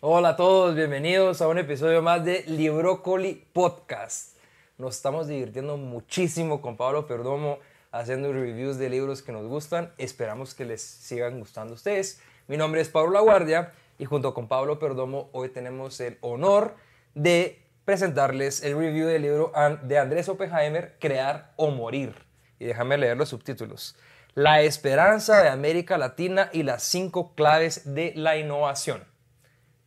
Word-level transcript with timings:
Hola 0.00 0.30
a 0.30 0.36
todos, 0.36 0.74
bienvenidos 0.74 1.40
a 1.40 1.46
un 1.46 1.58
episodio 1.58 2.02
más 2.02 2.24
de 2.24 2.42
Librócoli 2.48 3.46
Podcast. 3.52 4.36
Nos 4.78 4.96
estamos 4.96 5.28
divirtiendo 5.28 5.76
muchísimo 5.76 6.60
con 6.60 6.76
Pablo 6.76 7.06
Perdomo 7.06 7.60
haciendo 7.92 8.32
reviews 8.32 8.78
de 8.78 8.90
libros 8.90 9.22
que 9.22 9.30
nos 9.30 9.46
gustan. 9.46 9.92
Esperamos 9.96 10.54
que 10.54 10.64
les 10.64 10.82
sigan 10.82 11.38
gustando 11.38 11.74
a 11.74 11.76
ustedes. 11.76 12.20
Mi 12.48 12.56
nombre 12.56 12.80
es 12.80 12.88
Pablo 12.88 13.12
Laguardia 13.12 13.72
y 13.96 14.06
junto 14.06 14.34
con 14.34 14.48
Pablo 14.48 14.80
Perdomo 14.80 15.28
hoy 15.30 15.50
tenemos 15.50 16.00
el 16.00 16.18
honor 16.20 16.74
de 17.14 17.60
presentarles 17.84 18.64
el 18.64 18.76
review 18.76 19.06
del 19.06 19.22
libro 19.22 19.52
de 19.82 19.98
Andrés 19.98 20.28
Oppenheimer, 20.28 20.96
Crear 20.98 21.52
o 21.54 21.70
Morir. 21.70 22.23
Y 22.58 22.66
déjame 22.66 22.98
leer 22.98 23.16
los 23.16 23.28
subtítulos. 23.28 23.96
La 24.34 24.62
esperanza 24.62 25.42
de 25.42 25.48
América 25.48 25.96
Latina 25.96 26.50
y 26.52 26.64
las 26.64 26.82
cinco 26.82 27.34
claves 27.34 27.94
de 27.94 28.12
la 28.16 28.36
innovación. 28.36 29.04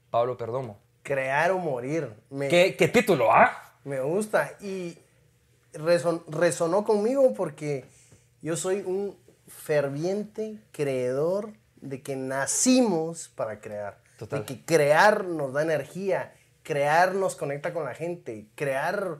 Pablo 0.09 0.37
Perdomo. 0.37 0.79
Crear 1.03 1.51
o 1.51 1.57
morir. 1.57 2.13
¿Qué, 2.49 2.89
título, 2.93 3.31
ah? 3.31 3.73
Me 3.83 3.99
gusta 3.99 4.53
y 4.61 4.97
resonó 5.73 6.83
conmigo 6.83 7.33
porque 7.33 7.85
yo 8.41 8.55
soy 8.55 8.83
un 8.85 9.17
ferviente 9.47 10.57
creedor 10.71 11.53
de 11.81 12.01
que 12.01 12.15
nacimos 12.15 13.29
para 13.29 13.59
crear. 13.59 13.97
De 14.19 14.43
que 14.43 14.63
crear 14.65 15.25
nos 15.25 15.53
da 15.53 15.61
energía, 15.61 16.33
crear 16.63 17.13
nos 17.15 17.35
conecta 17.35 17.73
con 17.73 17.85
la 17.85 17.93
gente, 17.93 18.47
crear 18.55 19.19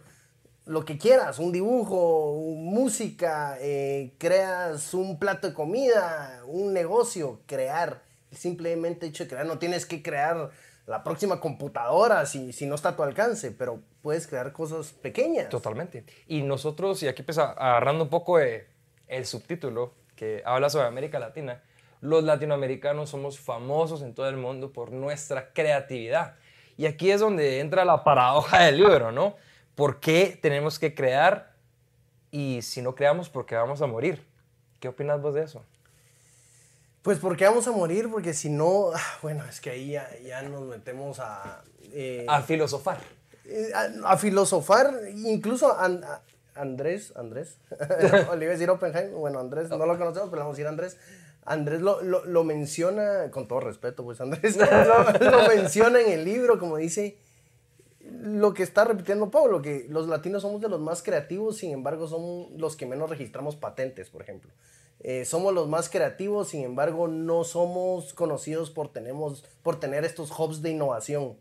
lo 0.67 0.83
que 0.83 0.97
quieras, 0.97 1.39
un 1.39 1.51
dibujo, 1.51 2.33
música, 2.57 3.57
eh, 3.61 4.13
creas 4.17 4.93
un 4.93 5.17
plato 5.17 5.47
de 5.47 5.53
comida, 5.53 6.41
un 6.45 6.73
negocio, 6.73 7.41
crear. 7.45 8.03
Simplemente 8.31 9.05
hecho 9.05 9.23
de 9.23 9.29
crear, 9.29 9.45
no 9.45 9.57
tienes 9.57 9.85
que 9.85 10.03
crear 10.03 10.51
la 10.85 11.03
próxima 11.03 11.39
computadora 11.39 12.25
si, 12.25 12.51
si 12.51 12.65
no 12.65 12.75
está 12.75 12.89
a 12.89 12.95
tu 12.95 13.03
alcance, 13.03 13.51
pero 13.51 13.81
puedes 14.01 14.27
crear 14.27 14.51
cosas 14.51 14.91
pequeñas. 14.91 15.49
Totalmente. 15.49 16.03
Y 16.27 16.41
nosotros, 16.41 17.01
y 17.01 17.07
aquí 17.07 17.21
empieza 17.21 17.51
agarrando 17.51 18.03
un 18.03 18.09
poco 18.09 18.37
el 18.39 19.25
subtítulo 19.25 19.93
que 20.15 20.43
habla 20.45 20.69
sobre 20.69 20.87
América 20.87 21.19
Latina, 21.19 21.63
los 22.01 22.23
latinoamericanos 22.23 23.09
somos 23.09 23.39
famosos 23.39 24.01
en 24.01 24.13
todo 24.13 24.27
el 24.27 24.37
mundo 24.37 24.71
por 24.73 24.91
nuestra 24.91 25.53
creatividad. 25.53 26.35
Y 26.75 26.85
aquí 26.85 27.09
es 27.09 27.21
donde 27.21 27.59
entra 27.59 27.85
la 27.85 28.03
paradoja 28.03 28.63
del 28.63 28.77
libro, 28.77 29.11
¿no? 29.11 29.35
¿Por 29.77 29.99
qué 29.99 30.39
tenemos 30.41 30.79
que 30.79 30.95
crear 30.95 31.53
y 32.31 32.63
si 32.63 32.81
no 32.81 32.95
creamos, 32.95 33.29
por 33.29 33.45
qué 33.45 33.53
vamos 33.53 33.79
a 33.83 33.85
morir? 33.85 34.25
¿Qué 34.79 34.87
opinas 34.87 35.21
vos 35.21 35.35
de 35.35 35.43
eso? 35.43 35.63
Pues 37.03 37.19
porque 37.19 37.45
vamos 37.45 37.67
a 37.67 37.71
morir, 37.71 38.09
porque 38.09 38.33
si 38.33 38.49
no, 38.49 38.89
bueno, 39.21 39.45
es 39.45 39.61
que 39.61 39.69
ahí 39.69 39.91
ya, 39.91 40.41
nos 40.41 40.63
metemos 40.63 41.19
a... 41.19 41.61
Eh, 41.93 42.25
a 42.27 42.41
filosofar. 42.41 42.97
Eh, 43.45 43.69
a, 44.03 44.17
filosofar, 44.17 44.95
incluso 45.13 45.77
Andrés, 46.55 47.13
Andrés, 47.15 47.59
le 47.79 48.07
iba 48.07 48.33
a 48.33 48.35
decir 48.35 48.71
Oppenheim, 48.71 49.11
bueno, 49.11 49.39
Andrés, 49.39 49.69
no 49.69 49.77
lo 49.77 49.95
conocemos, 49.95 50.31
pero 50.31 50.37
le 50.37 50.39
vamos 50.39 50.55
a 50.55 50.57
decir 50.57 50.67
Andrés. 50.67 50.97
Andrés 51.45 51.81
lo, 51.81 52.01
lo, 52.01 52.43
menciona, 52.43 53.29
con 53.29 53.47
todo 53.47 53.59
respeto, 53.59 54.03
pues 54.03 54.19
Andrés 54.21 54.57
lo, 55.19 55.47
menciona 55.47 56.01
en 56.01 56.13
el 56.13 56.25
libro, 56.25 56.57
como 56.57 56.77
dice, 56.77 57.19
lo 58.11 58.53
que 58.53 58.63
está 58.63 58.85
repitiendo 58.85 59.29
Pablo, 59.29 59.61
que 59.61 59.85
los 59.89 60.07
latinos 60.07 60.41
somos 60.41 60.61
de 60.61 60.69
los 60.69 60.79
más 60.79 61.01
creativos, 61.01 61.57
sin 61.57 61.71
embargo, 61.71 62.07
somos 62.07 62.51
los 62.51 62.75
que 62.75 62.85
menos 62.85 63.09
registramos 63.09 63.55
patentes, 63.55 64.09
por 64.09 64.21
ejemplo. 64.21 64.51
Eh, 64.99 65.25
somos 65.25 65.53
los 65.53 65.67
más 65.67 65.89
creativos, 65.89 66.49
sin 66.49 66.63
embargo, 66.63 67.07
no 67.07 67.43
somos 67.43 68.13
conocidos 68.13 68.71
por, 68.71 68.91
tenemos, 68.91 69.43
por 69.61 69.79
tener 69.79 70.05
estos 70.05 70.31
hubs 70.37 70.61
de 70.61 70.71
innovación. 70.71 71.37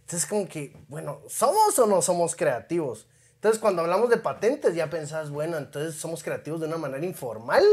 Entonces, 0.00 0.28
como 0.28 0.48
que, 0.48 0.76
bueno, 0.88 1.20
¿somos 1.28 1.78
o 1.78 1.86
no 1.86 2.02
somos 2.02 2.36
creativos? 2.36 3.06
Entonces, 3.34 3.60
cuando 3.60 3.82
hablamos 3.82 4.10
de 4.10 4.16
patentes, 4.16 4.74
ya 4.74 4.90
pensás, 4.90 5.30
bueno, 5.30 5.58
entonces 5.58 5.94
somos 5.94 6.22
creativos 6.22 6.60
de 6.60 6.66
una 6.66 6.76
manera 6.76 7.04
informal. 7.06 7.64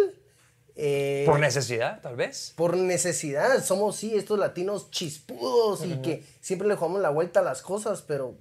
Eh, 0.76 1.24
por 1.26 1.40
necesidad, 1.40 2.02
tal 2.02 2.16
vez. 2.16 2.54
Por 2.56 2.76
necesidad. 2.76 3.64
Somos, 3.64 3.96
sí, 3.96 4.16
estos 4.16 4.38
latinos 4.38 4.92
chispudos 4.92 5.86
y 5.86 6.02
que 6.02 6.24
siempre 6.42 6.68
le 6.68 6.76
jugamos 6.76 7.02
la 7.02 7.10
vuelta 7.10 7.40
a 7.40 7.44
las 7.44 7.62
cosas, 7.62 8.02
pero 8.02 8.36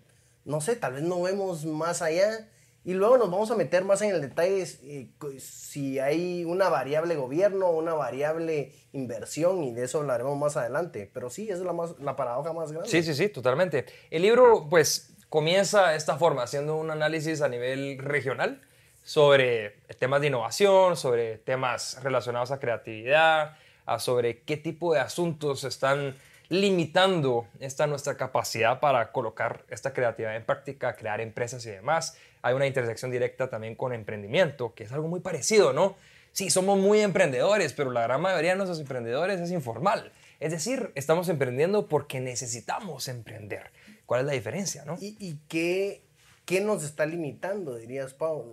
no 0.44 0.60
sé, 0.60 0.76
tal 0.76 0.94
vez 0.94 1.02
no 1.02 1.22
vemos 1.22 1.64
más 1.64 2.02
allá. 2.02 2.48
Y 2.86 2.92
luego 2.92 3.16
nos 3.16 3.30
vamos 3.30 3.50
a 3.50 3.56
meter 3.56 3.82
más 3.82 4.02
en 4.02 4.10
el 4.10 4.20
detalle 4.20 4.62
eh, 4.82 5.08
si 5.38 5.98
hay 6.00 6.44
una 6.44 6.68
variable 6.68 7.16
gobierno, 7.16 7.70
una 7.70 7.94
variable 7.94 8.74
inversión, 8.92 9.62
y 9.62 9.72
de 9.72 9.84
eso 9.84 10.00
hablaremos 10.00 10.36
más 10.36 10.58
adelante. 10.58 11.10
Pero 11.14 11.30
sí, 11.30 11.44
esa 11.44 11.60
es 11.60 11.64
la, 11.64 11.72
más, 11.72 11.98
la 12.00 12.14
paradoja 12.14 12.52
más 12.52 12.72
grande. 12.72 12.90
Sí, 12.90 13.02
sí, 13.02 13.14
sí, 13.14 13.30
totalmente. 13.30 13.86
El 14.10 14.20
libro, 14.20 14.66
pues, 14.68 15.14
comienza 15.30 15.88
de 15.88 15.96
esta 15.96 16.18
forma, 16.18 16.42
haciendo 16.42 16.76
un 16.76 16.90
análisis 16.90 17.40
a 17.40 17.48
nivel 17.48 17.98
regional 17.98 18.60
sobre 19.04 19.76
temas 19.98 20.20
de 20.22 20.26
innovación, 20.26 20.96
sobre 20.96 21.38
temas 21.38 22.02
relacionados 22.02 22.50
a 22.50 22.58
creatividad, 22.58 23.56
sobre 23.98 24.40
qué 24.40 24.56
tipo 24.56 24.94
de 24.94 25.00
asuntos 25.00 25.62
están 25.64 26.16
limitando 26.48 27.46
esta 27.60 27.86
nuestra 27.86 28.16
capacidad 28.16 28.80
para 28.80 29.12
colocar 29.12 29.64
esta 29.68 29.92
creatividad 29.92 30.36
en 30.36 30.44
práctica, 30.44 30.96
crear 30.96 31.20
empresas 31.20 31.64
y 31.66 31.70
demás. 31.70 32.16
Hay 32.42 32.54
una 32.54 32.66
intersección 32.66 33.10
directa 33.10 33.48
también 33.48 33.74
con 33.74 33.92
emprendimiento, 33.92 34.74
que 34.74 34.84
es 34.84 34.92
algo 34.92 35.08
muy 35.08 35.20
parecido, 35.20 35.72
¿no? 35.72 35.96
Sí, 36.32 36.50
somos 36.50 36.78
muy 36.78 37.00
emprendedores, 37.00 37.72
pero 37.72 37.92
la 37.92 38.02
gran 38.02 38.20
mayoría 38.20 38.50
de 38.50 38.56
nuestros 38.56 38.80
emprendedores 38.80 39.40
es 39.40 39.50
informal. 39.52 40.12
Es 40.40 40.50
decir, 40.50 40.90
estamos 40.94 41.28
emprendiendo 41.28 41.86
porque 41.86 42.20
necesitamos 42.20 43.08
emprender. 43.08 43.70
¿Cuál 44.04 44.22
es 44.22 44.26
la 44.26 44.32
diferencia, 44.32 44.84
no? 44.84 44.98
¿Y, 45.00 45.38
qué, 45.48 46.02
qué, 46.44 46.60
nos 46.60 46.82
está 46.84 47.06
limitando, 47.06 47.76
dirías, 47.76 48.14
Pablo? 48.14 48.52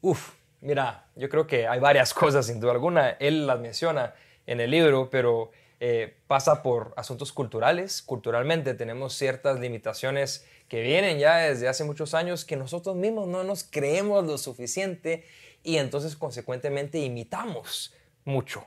Uf, 0.00 0.34
mira, 0.60 1.06
yo 1.16 1.28
creo 1.28 1.46
que 1.46 1.66
hay 1.66 1.80
varias 1.80 2.14
cosas, 2.14 2.46
sin 2.46 2.60
duda 2.60 2.72
alguna. 2.72 3.10
Él 3.10 3.46
las 3.46 3.60
menciona 3.60 4.14
en 4.46 4.60
el 4.60 4.70
libro, 4.70 5.10
pero 5.10 5.50
eh, 5.80 6.14
pasa 6.26 6.62
por 6.62 6.92
asuntos 6.96 7.32
culturales. 7.32 8.02
Culturalmente 8.02 8.74
tenemos 8.74 9.14
ciertas 9.14 9.60
limitaciones 9.60 10.46
que 10.68 10.82
vienen 10.82 11.18
ya 11.18 11.38
desde 11.38 11.68
hace 11.68 11.84
muchos 11.84 12.14
años 12.14 12.44
que 12.44 12.56
nosotros 12.56 12.96
mismos 12.96 13.28
no 13.28 13.44
nos 13.44 13.64
creemos 13.64 14.24
lo 14.24 14.38
suficiente 14.38 15.24
y 15.62 15.76
entonces 15.76 16.16
consecuentemente 16.16 16.98
imitamos 16.98 17.94
mucho. 18.24 18.66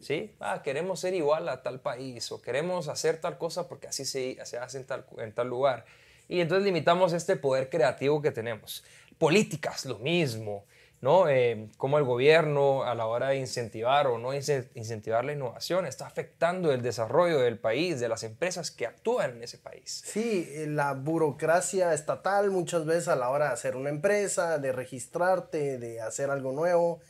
¿sí? 0.00 0.34
Ah, 0.40 0.62
queremos 0.62 1.00
ser 1.00 1.14
igual 1.14 1.48
a 1.48 1.62
tal 1.62 1.80
país 1.80 2.30
o 2.32 2.42
queremos 2.42 2.88
hacer 2.88 3.20
tal 3.20 3.38
cosa 3.38 3.68
porque 3.68 3.86
así 3.86 4.04
se, 4.04 4.38
se 4.44 4.58
hace 4.58 4.78
en 4.78 4.84
tal, 4.84 5.06
en 5.18 5.32
tal 5.32 5.48
lugar. 5.48 5.84
Y 6.28 6.40
entonces 6.40 6.64
limitamos 6.64 7.12
este 7.12 7.36
poder 7.36 7.68
creativo 7.68 8.20
que 8.22 8.30
tenemos. 8.30 8.84
Políticas, 9.18 9.84
lo 9.84 9.98
mismo, 9.98 10.64
¿no? 11.00 11.28
Eh, 11.28 11.68
como 11.76 11.98
el 11.98 12.04
gobierno 12.04 12.84
a 12.84 12.94
la 12.94 13.06
hora 13.06 13.28
de 13.28 13.36
incentivar 13.36 14.06
o 14.06 14.18
no 14.18 14.32
incentivar 14.32 15.24
la 15.24 15.32
innovación 15.32 15.86
está 15.86 16.06
afectando 16.06 16.72
el 16.72 16.80
desarrollo 16.82 17.40
del 17.40 17.58
país, 17.58 18.00
de 18.00 18.08
las 18.08 18.22
empresas 18.22 18.70
que 18.70 18.86
actúan 18.86 19.36
en 19.36 19.42
ese 19.42 19.58
país. 19.58 20.02
Sí, 20.06 20.48
eh, 20.50 20.66
la 20.66 20.94
burocracia 20.94 21.92
estatal 21.92 22.50
muchas 22.50 22.86
veces 22.86 23.08
a 23.08 23.16
la 23.16 23.28
hora 23.28 23.48
de 23.48 23.52
hacer 23.52 23.76
una 23.76 23.90
empresa, 23.90 24.58
de 24.58 24.72
registrarte, 24.72 25.78
de 25.78 26.00
hacer 26.00 26.30
algo 26.30 26.52
nuevo, 26.52 27.00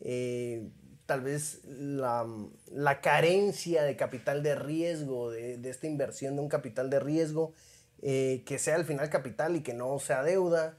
eh, 0.00 0.68
tal 1.06 1.20
vez 1.20 1.60
la, 1.64 3.00
carencia 3.02 3.82
de 3.82 3.96
capital 3.96 4.42
de 4.42 4.54
riesgo, 4.54 5.30
de, 5.30 5.60
esta 5.68 5.86
inversión 5.86 6.36
de 6.36 6.42
un 6.42 6.48
capital 6.48 6.90
de 6.90 7.00
riesgo, 7.00 7.52
eh, 8.00 8.42
que 8.46 8.58
sea 8.58 8.76
al 8.76 8.84
final 8.84 9.10
capital 9.10 9.56
y 9.56 9.62
que 9.62 9.74
no 9.74 9.98
sea 9.98 10.22
deuda. 10.22 10.78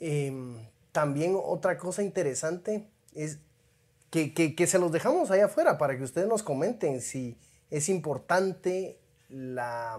Em, 0.00 0.58
también 0.92 1.38
otra 1.42 1.76
cosa 1.78 2.02
interesante 2.02 2.86
es 3.14 3.38
que, 4.10 4.66
se 4.66 4.78
los 4.78 4.92
dejamos 4.92 5.30
ahí 5.30 5.40
afuera 5.40 5.78
para 5.78 5.96
que 5.96 6.04
ustedes 6.04 6.28
nos 6.28 6.42
comenten 6.42 7.00
si 7.00 7.36
es 7.70 7.88
importante 7.88 8.98
la, 9.28 9.98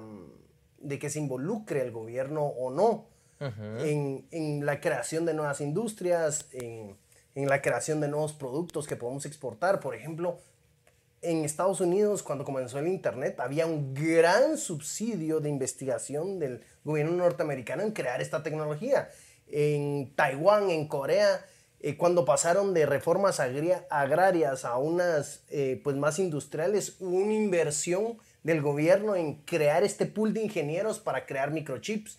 de 0.79 0.99
que 0.99 1.09
se 1.09 1.19
involucre 1.19 1.81
el 1.81 1.91
gobierno 1.91 2.43
o 2.45 2.69
no 2.69 3.07
en, 3.39 4.25
en, 4.31 4.65
la 4.65 4.79
creación 4.79 5.25
de 5.25 5.33
nuevas 5.33 5.59
industrias, 5.59 6.47
en 6.53 6.95
en 7.35 7.47
la 7.49 7.61
creación 7.61 7.99
de 7.99 8.07
nuevos 8.07 8.33
productos 8.33 8.87
que 8.87 8.95
podemos 8.95 9.25
exportar. 9.25 9.79
Por 9.79 9.95
ejemplo, 9.95 10.39
en 11.21 11.45
Estados 11.45 11.81
Unidos, 11.81 12.21
cuando 12.21 12.43
comenzó 12.43 12.79
el 12.79 12.87
Internet, 12.87 13.39
había 13.39 13.65
un 13.65 13.93
gran 13.93 14.57
subsidio 14.57 15.39
de 15.39 15.49
investigación 15.49 16.39
del 16.39 16.61
gobierno 16.83 17.13
norteamericano 17.13 17.83
en 17.83 17.91
crear 17.91 18.21
esta 18.21 18.43
tecnología. 18.43 19.09
En 19.55 20.11
Taiwán, 20.15 20.71
en 20.71 20.87
Corea, 20.87 21.45
eh, 21.79 21.95
cuando 21.95 22.25
pasaron 22.25 22.73
de 22.73 22.87
reformas 22.87 23.39
agrarias 23.39 24.65
a 24.65 24.77
unas 24.77 25.43
eh, 25.51 25.79
pues 25.83 25.95
más 25.95 26.17
industriales, 26.17 26.95
hubo 26.99 27.17
una 27.17 27.33
inversión 27.33 28.17
del 28.41 28.61
gobierno 28.63 29.15
en 29.15 29.35
crear 29.45 29.83
este 29.83 30.07
pool 30.07 30.33
de 30.33 30.41
ingenieros 30.41 30.99
para 30.99 31.25
crear 31.27 31.51
microchips. 31.51 32.17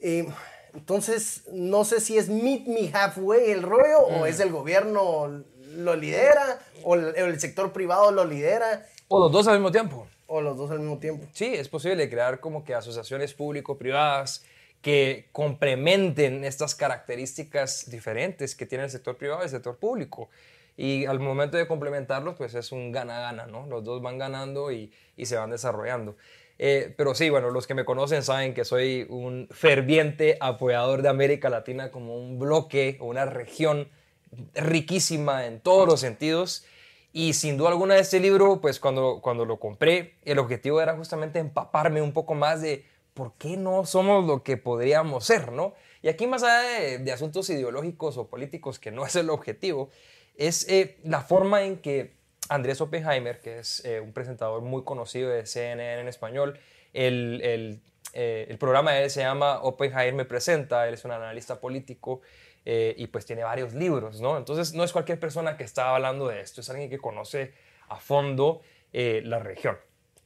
Eh, 0.00 0.26
Entonces, 0.74 1.42
no 1.52 1.84
sé 1.84 2.00
si 2.00 2.16
es 2.16 2.30
meet 2.30 2.66
me 2.66 2.90
halfway 2.94 3.50
el 3.50 3.62
rollo 3.62 3.98
o 4.06 4.20
Mm. 4.22 4.26
es 4.26 4.40
el 4.40 4.50
gobierno 4.50 5.44
lo 5.76 5.96
lidera 5.96 6.60
o 6.82 6.94
el, 6.94 7.14
el 7.14 7.38
sector 7.40 7.72
privado 7.74 8.10
lo 8.10 8.24
lidera 8.24 8.86
O 9.08 9.18
los 9.20 9.30
dos 9.32 9.46
al 9.48 9.54
mismo 9.58 9.70
tiempo. 9.70 10.06
o 10.26 10.40
los 10.40 10.56
dos 10.56 10.70
al 10.70 10.78
mismo 10.80 10.96
tiempo. 10.98 11.26
Sí, 11.34 11.52
es 11.52 11.68
posible 11.68 12.08
crear 12.08 12.40
como 12.40 12.64
que 12.64 12.74
asociaciones 12.74 13.34
público-privadas 13.34 14.44
que 14.82 15.28
complementen 15.32 16.44
estas 16.44 16.74
características 16.74 17.88
diferentes 17.88 18.54
que 18.54 18.66
tiene 18.66 18.84
el 18.84 18.90
sector 18.90 19.16
privado 19.16 19.40
y 19.40 19.44
el 19.44 19.50
sector 19.50 19.76
público. 19.78 20.28
Y 20.76 21.06
al 21.06 21.20
momento 21.20 21.56
de 21.56 21.66
complementarlos, 21.66 22.34
pues 22.36 22.54
es 22.54 22.72
un 22.72 22.92
gana-gana, 22.92 23.46
¿no? 23.46 23.66
Los 23.66 23.84
dos 23.84 24.02
van 24.02 24.18
ganando 24.18 24.72
y, 24.72 24.92
y 25.16 25.26
se 25.26 25.36
van 25.36 25.50
desarrollando. 25.50 26.16
Eh, 26.58 26.94
pero 26.96 27.14
sí, 27.14 27.30
bueno, 27.30 27.50
los 27.50 27.66
que 27.66 27.74
me 27.74 27.84
conocen 27.84 28.22
saben 28.22 28.54
que 28.54 28.64
soy 28.64 29.06
un 29.08 29.48
ferviente 29.50 30.36
apoyador 30.40 31.02
de 31.02 31.08
América 31.08 31.48
Latina 31.50 31.90
como 31.90 32.16
un 32.16 32.38
bloque 32.38 32.98
o 33.00 33.06
una 33.06 33.24
región 33.24 33.88
riquísima 34.54 35.46
en 35.46 35.60
todos 35.60 35.86
los 35.88 36.00
sentidos. 36.00 36.64
Y 37.12 37.34
sin 37.34 37.58
duda 37.58 37.70
alguna 37.70 37.98
este 37.98 38.20
libro, 38.20 38.60
pues 38.60 38.80
cuando, 38.80 39.20
cuando 39.20 39.44
lo 39.44 39.58
compré, 39.60 40.14
el 40.24 40.38
objetivo 40.38 40.80
era 40.80 40.96
justamente 40.96 41.38
empaparme 41.38 42.00
un 42.00 42.12
poco 42.12 42.34
más 42.34 42.62
de 42.62 42.84
por 43.14 43.34
qué 43.34 43.56
no 43.56 43.84
somos 43.84 44.24
lo 44.26 44.42
que 44.42 44.56
podríamos 44.56 45.24
ser, 45.24 45.52
¿no? 45.52 45.74
Y 46.02 46.08
aquí 46.08 46.26
más 46.26 46.42
allá 46.42 46.62
de, 46.68 46.98
de 46.98 47.12
asuntos 47.12 47.48
ideológicos 47.50 48.16
o 48.16 48.28
políticos, 48.28 48.78
que 48.78 48.90
no 48.90 49.04
es 49.06 49.16
el 49.16 49.30
objetivo, 49.30 49.90
es 50.36 50.68
eh, 50.68 50.98
la 51.04 51.20
forma 51.20 51.62
en 51.62 51.78
que 51.78 52.14
Andrés 52.48 52.80
Oppenheimer, 52.80 53.40
que 53.40 53.58
es 53.58 53.84
eh, 53.84 54.00
un 54.00 54.12
presentador 54.12 54.62
muy 54.62 54.82
conocido 54.84 55.30
de 55.30 55.46
CNN 55.46 56.00
en 56.00 56.08
español, 56.08 56.58
el, 56.92 57.40
el, 57.42 57.80
eh, 58.14 58.46
el 58.48 58.58
programa 58.58 58.92
de 58.92 59.04
él 59.04 59.10
se 59.10 59.20
llama 59.20 59.60
Oppenheimer 59.62 60.14
me 60.14 60.24
presenta, 60.24 60.88
él 60.88 60.94
es 60.94 61.04
un 61.04 61.12
analista 61.12 61.60
político 61.60 62.20
eh, 62.64 62.94
y 62.98 63.06
pues 63.08 63.26
tiene 63.26 63.44
varios 63.44 63.74
libros, 63.74 64.20
¿no? 64.20 64.36
Entonces 64.38 64.74
no 64.74 64.84
es 64.84 64.92
cualquier 64.92 65.18
persona 65.20 65.56
que 65.56 65.64
está 65.64 65.94
hablando 65.94 66.28
de 66.28 66.40
esto, 66.40 66.60
es 66.60 66.70
alguien 66.70 66.90
que 66.90 66.98
conoce 66.98 67.54
a 67.88 67.96
fondo 67.96 68.62
eh, 68.92 69.22
la 69.24 69.38
región. 69.38 69.76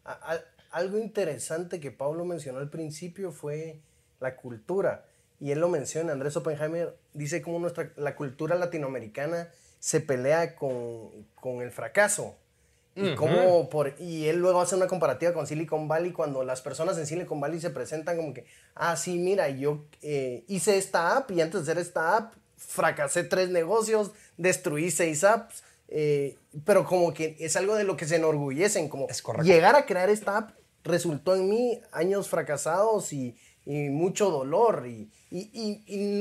A- 0.05 0.35
a- 0.35 0.41
algo 0.77 0.99
interesante 0.99 1.81
que 1.81 1.91
Pablo 1.91 2.27
mencionó 2.27 2.59
al 2.59 2.69
principio 2.69 3.33
fue 3.33 3.81
la 4.21 4.37
cultura. 4.37 5.07
Y 5.41 5.51
él 5.51 5.59
lo 5.59 5.71
menciona, 5.71 6.13
Andrés 6.13 6.37
Oppenheimer 6.37 6.95
dice 7.15 7.41
cómo 7.41 7.59
nuestra, 7.59 7.93
la 7.97 8.15
cultura 8.15 8.57
latinoamericana 8.57 9.49
se 9.81 10.01
pelea 10.01 10.55
con, 10.55 11.11
con 11.35 11.63
el 11.63 11.71
fracaso. 11.71 12.37
Y, 12.95 13.15
cómo 13.15 13.69
por, 13.71 13.95
y 13.99 14.27
él 14.27 14.37
luego 14.37 14.61
hace 14.61 14.75
una 14.75 14.87
comparativa 14.87 15.33
con 15.33 15.47
Silicon 15.47 15.89
Valley 15.89 16.13
cuando 16.13 16.45
las 16.45 16.63
personas 16.63 16.97
en 16.99 17.07
Silicon 17.07 17.41
Valley 17.41 17.61
se 17.61 17.71
presentan 17.71 18.17
como 18.17 18.33
que, 18.33 18.47
ah, 18.75 18.97
sí, 18.97 19.19
mira, 19.19 19.49
yo 19.51 19.85
eh, 20.03 20.45
hice 20.47 20.77
esta 20.77 21.17
app 21.17 21.31
y 21.31 21.41
antes 21.41 21.65
de 21.65 21.73
hacer 21.73 21.83
esta 21.83 22.17
app 22.17 22.35
fracasé 22.57 23.25
tres 23.25 23.51
negocios, 23.51 24.13
destruí 24.39 24.91
seis 24.91 25.25
apps, 25.25 25.63
eh, 25.89 26.37
pero 26.65 26.87
como 26.87 27.13
que 27.13 27.37
es 27.39 27.57
algo 27.57 27.75
de 27.75 27.85
lo 27.85 27.99
que 27.99 28.07
se 28.07 28.17
enorgullecen, 28.17 28.89
como 28.89 29.09
Es 29.09 29.23
llegar 29.43 29.77
a 29.77 29.85
crear 29.85 30.09
esta 30.09 30.39
app 30.39 30.51
resultó 30.87 31.35
en 31.35 31.49
mí 31.49 31.81
años 31.93 32.29
fracasados 32.29 33.13
y, 33.13 33.37
mucho 33.67 34.31
dolor 34.31 34.87
y, 34.87 35.11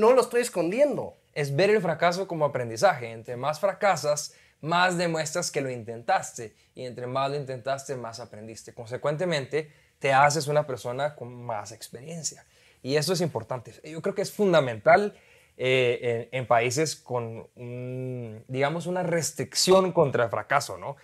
no 0.00 0.12
lo 0.12 0.20
estoy 0.20 0.42
escondiendo. 0.42 1.16
es 1.32 1.54
ver 1.54 1.70
el 1.70 1.80
fracaso 1.80 2.26
como 2.26 2.44
aprendizaje. 2.44 3.12
Entre 3.12 3.36
más 3.36 3.60
fracasas, 3.60 4.34
más 4.60 4.96
demuestras 4.98 5.50
que 5.50 5.60
lo 5.60 5.70
intentaste. 5.70 6.54
Y 6.74 6.84
entre 6.84 7.06
más 7.06 7.30
lo 7.30 7.36
intentaste, 7.36 7.94
más 7.96 8.20
aprendiste. 8.20 8.74
Consecuentemente, 8.74 9.70
te 9.98 10.12
haces 10.12 10.48
una 10.48 10.66
persona 10.66 11.14
con 11.14 11.32
más 11.44 11.72
experiencia. 11.72 12.44
Y 12.82 12.96
eso 12.96 13.12
es 13.12 13.20
importante. 13.20 13.72
Yo 13.84 14.00
creo 14.02 14.14
que 14.14 14.22
es 14.22 14.32
fundamental 14.32 15.14
eh, 15.58 16.28
en, 16.32 16.46
países 16.46 16.96
con, 16.96 17.48
digamos, 18.46 18.86
una 18.86 19.02
restricción 19.02 19.92
contra 19.92 20.24
el 20.24 20.30
fracaso, 20.30 20.76
¿no? 20.76 20.96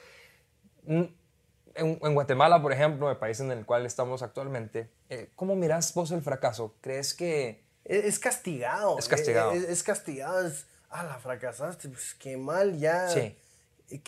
En, 1.74 1.98
en 2.02 2.14
Guatemala, 2.14 2.60
por 2.60 2.72
ejemplo, 2.72 3.10
el 3.10 3.16
país 3.16 3.40
en 3.40 3.50
el 3.50 3.64
cual 3.64 3.86
estamos 3.86 4.22
actualmente, 4.22 4.88
eh, 5.08 5.30
¿cómo 5.36 5.56
miras 5.56 5.92
vos 5.94 6.10
el 6.10 6.22
fracaso? 6.22 6.74
¿Crees 6.80 7.14
que 7.14 7.62
Es, 7.84 8.04
es 8.04 8.18
castigado. 8.18 8.98
Es 8.98 9.08
castigado. 9.08 9.52
Es, 9.52 9.64
es 9.64 9.82
castigado. 9.82 10.46
Es, 10.46 10.66
ah, 10.90 11.04
la 11.04 11.18
fracasaste, 11.18 11.88
pues 11.88 12.14
qué 12.14 12.36
mal, 12.36 12.78
ya. 12.78 13.08
Sí. 13.08 13.34
eh, 13.90 14.00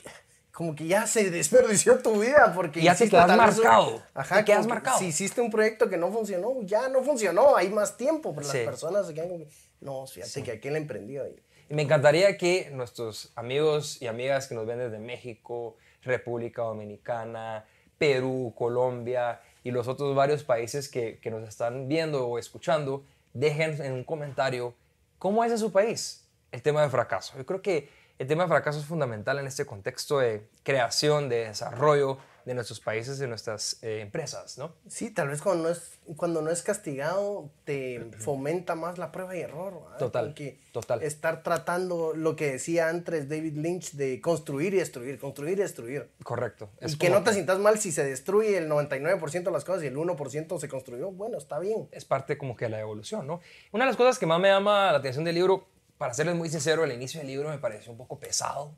Como 0.53 0.77
que 0.77 0.87
ya 0.87 1.07
se 1.07 1.31
desperdició 1.31 1.99
tu 1.99 2.21
vida 2.21 2.53
porque 2.55 2.81
Ya 2.83 2.95
te 2.95 3.09
quedas 3.09 3.37
marcado, 3.37 4.03
Ajá, 4.15 4.37
te 4.39 4.45
quedas 4.45 4.67
marcado. 4.67 4.99
Si 4.99 5.07
hiciste 5.07 5.41
un 5.41 5.51
proyecto 5.51 5.89
que 5.91 5.97
no 5.97 6.13
funcionó, 6.13 6.55
ya 6.63 6.89
no 6.89 7.03
funcionó, 7.03 7.57
hay 7.57 7.71
más 7.71 7.97
tiempo, 7.97 8.33
pero 8.35 8.47
Sí. 8.47 8.59
las 8.59 8.67
personas 8.67 9.07
se 9.09 9.15
quedan 9.15 9.31
como 9.31 9.45
que, 9.45 9.51
no, 9.81 10.07
fíjate 10.07 10.43
que 10.45 10.53
aquel 10.53 10.77
emprendió 10.77 11.25
ahí. 11.25 11.35
Y 11.69 11.75
me 11.75 11.83
encantaría 11.83 12.37
que 12.37 12.71
nuestros 12.71 13.33
amigos 13.35 14.01
y 14.01 14.07
amigas 14.07 14.47
que 14.47 14.55
nos 14.55 14.67
ven 14.67 14.79
desde 14.79 14.99
México, 14.99 15.77
República 16.05 16.63
Dominicana, 16.63 17.65
Perú, 17.99 18.53
Colombia 18.57 19.41
y 19.63 19.71
los 19.71 19.89
otros 19.89 20.15
varios 20.15 20.45
países 20.45 20.89
que, 20.89 21.19
que 21.21 21.31
nos 21.31 21.49
están 21.49 21.89
viendo 21.89 22.27
o 22.27 22.39
escuchando, 22.39 23.05
dejen 23.33 23.81
en 23.83 23.93
un 23.93 24.05
comentario 24.05 24.75
cómo 25.19 25.45
es 25.45 25.53
en 25.53 25.59
su 25.59 25.73
país 25.73 26.29
el 26.53 26.63
tema 26.63 26.83
del 26.83 26.91
fracaso. 26.91 27.37
Yo 27.37 27.47
creo 27.47 27.63
que 27.63 27.89
el 28.19 28.29
tema 28.29 28.45
del 28.45 28.51
fracaso 28.51 28.79
es 28.79 28.85
fundamental 28.85 29.39
en 29.39 29.47
este 29.47 29.67
contexto 29.67 30.19
de 30.19 30.47
creación, 30.63 31.29
de 31.29 31.47
desarrollo 31.47 32.19
de 32.45 32.55
nuestros 32.55 32.81
países, 32.81 33.19
de 33.19 33.27
nuestras 33.27 33.79
eh, 33.83 34.01
empresas, 34.01 34.59
¿no? 34.59 34.75
Sí, 34.87 35.11
tal 35.11 35.29
vez 35.29 35.41
cuando 35.41 35.65
no 35.65 35.69
es, 35.71 35.99
cuando 36.17 36.43
no 36.43 36.51
es 36.51 36.63
castigado 36.63 37.51
te 37.65 38.01
fomenta 38.19 38.75
más 38.75 38.99
la 38.99 39.13
prueba 39.13 39.37
y 39.37 39.41
error. 39.41 39.83
¿verdad? 39.83 39.99
Total, 39.99 40.25
Como 40.25 40.35
que 40.35 40.61
total. 40.73 41.03
Estar 41.03 41.43
tratando 41.43 42.13
lo 42.15 42.37
que 42.37 42.53
decía 42.53 42.89
antes 42.89 43.29
David 43.29 43.57
Lynch 43.57 43.93
de 43.93 44.21
construir 44.21 44.75
y 44.75 44.79
destruir, 44.79 45.19
construir 45.19 45.59
y 45.59 45.63
destruir. 45.63 46.11
Correcto. 46.23 46.71
Y 46.81 46.97
que 46.97 47.11
no 47.11 47.23
te 47.23 47.33
sientas 47.33 47.59
mal 47.59 47.79
si 47.79 47.93
se 47.93 48.05
destruye 48.05 48.59
el 48.59 48.69
99% 48.69 49.43
de 49.45 49.51
las 49.51 49.65
cosas 49.65 49.83
y 49.85 49.87
el 49.87 49.97
1% 49.97 50.59
se 50.59 50.69
construyó. 50.69 51.11
Bueno, 51.11 51.39
está 51.39 51.59
bien. 51.59 51.89
es 51.93 52.05
parte 52.05 52.37
como 52.37 52.57
que 52.57 52.67
de 52.67 52.71
la 52.71 52.81
evolución, 52.81 53.27
¿no? 53.27 53.41
Una 53.73 53.85
de 53.85 53.91
las 53.91 53.97
cosas 53.97 54.19
que 54.19 54.27
más 54.27 54.41
me 54.41 54.49
llama 54.49 54.93
la 54.93 54.99
atención 54.99 55.25
del 55.25 55.35
libro, 55.35 55.67
para 55.99 56.13
serles 56.13 56.35
muy 56.35 56.49
sincero, 56.49 56.85
el 56.85 56.93
inicio 56.93 57.21
del 57.21 57.29
libro 57.29 57.49
me 57.49 57.59
pareció 57.59 57.93
un 57.93 57.99
poco 57.99 58.19
pesado. 58.19 58.75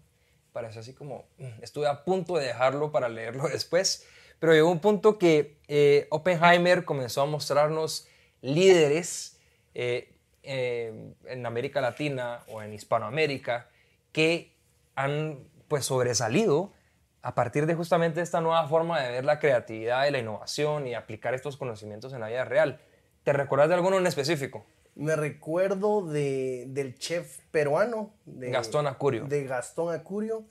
Pareció 0.57 0.81
así 0.81 0.95
como, 0.95 1.29
mm, 1.37 1.63
estuve 1.63 1.87
a 1.87 2.03
punto 2.03 2.39
de 2.39 2.47
dejarlo 2.47 2.91
para 2.91 3.11
leerlo 3.11 3.47
después, 3.53 4.07
pero 4.39 4.55
llegó 4.55 4.71
un 4.71 4.81
punto 4.81 5.19
que 5.19 5.59
eh, 5.69 6.07
Oppenheimer 6.09 6.87
comenzó 6.87 7.21
a 7.21 7.27
mostrarnos 7.27 8.09
líderes 8.41 9.39
eh, 9.75 10.15
eh, 10.43 11.13
en 11.27 11.45
América 11.45 11.83
Latina 11.83 12.41
o 12.49 12.63
en 12.63 12.73
Hispanoamérica 12.73 13.69
que 14.13 14.57
han 14.95 15.47
pues 15.69 15.85
sobresalido 15.85 16.73
a 17.21 17.35
partir 17.35 17.67
de 17.67 17.75
justamente 17.75 18.23
esta 18.23 18.41
nueva 18.41 18.67
forma 18.67 18.99
de 19.03 19.11
ver 19.11 19.27
la 19.27 19.39
creatividad 19.39 20.07
y 20.07 20.11
la 20.11 20.21
innovación 20.21 20.87
y 20.87 20.95
aplicar 20.95 21.35
estos 21.35 21.59
conocimientos 21.59 22.15
en 22.15 22.21
la 22.21 22.29
vida 22.29 22.47
real. 22.47 22.81
¿Te 23.25 23.35
recuerdas 23.35 23.69
de 23.69 23.75
alguno 23.75 23.99
en 23.99 24.07
específico? 24.07 24.65
Me 24.97 25.15
recuerdo 25.15 26.07
de, 26.07 26.65
del 26.69 26.99
chef 26.99 27.39
peruano. 27.51 28.15
De, 28.25 28.51
Gastón 28.51 28.87
Acurio. 28.87 29.27
De 29.27 29.45
Gastón 29.45 29.95
Acurio. 29.95 30.45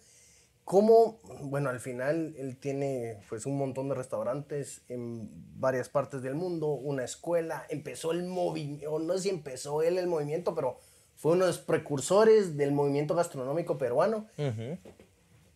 Cómo, 0.64 1.20
bueno, 1.42 1.70
al 1.70 1.80
final 1.80 2.36
él 2.38 2.58
tiene 2.58 3.20
pues 3.28 3.46
un 3.46 3.58
montón 3.58 3.90
de 3.90 3.96
restaurantes 3.96 4.82
en 4.88 5.30
varias 5.60 5.90
partes 5.90 6.22
del 6.24 6.34
mundo, 6.34 6.70
una 6.70 7.04
escuela, 7.04 7.68
empezó 7.70 8.12
el 8.12 8.24
movimiento, 8.24 8.98
no 8.98 9.14
sé 9.14 9.20
si 9.20 9.30
empezó 9.30 9.84
él 9.84 10.00
el 10.00 10.08
movimiento, 10.08 10.56
pero 10.56 10.80
fue 11.16 11.34
uno 11.34 11.46
de 11.46 11.52
los 11.52 11.60
precursores 11.60 12.58
del 12.58 12.72
movimiento 12.72 13.14
gastronómico 13.16 13.78
peruano. 13.78 14.28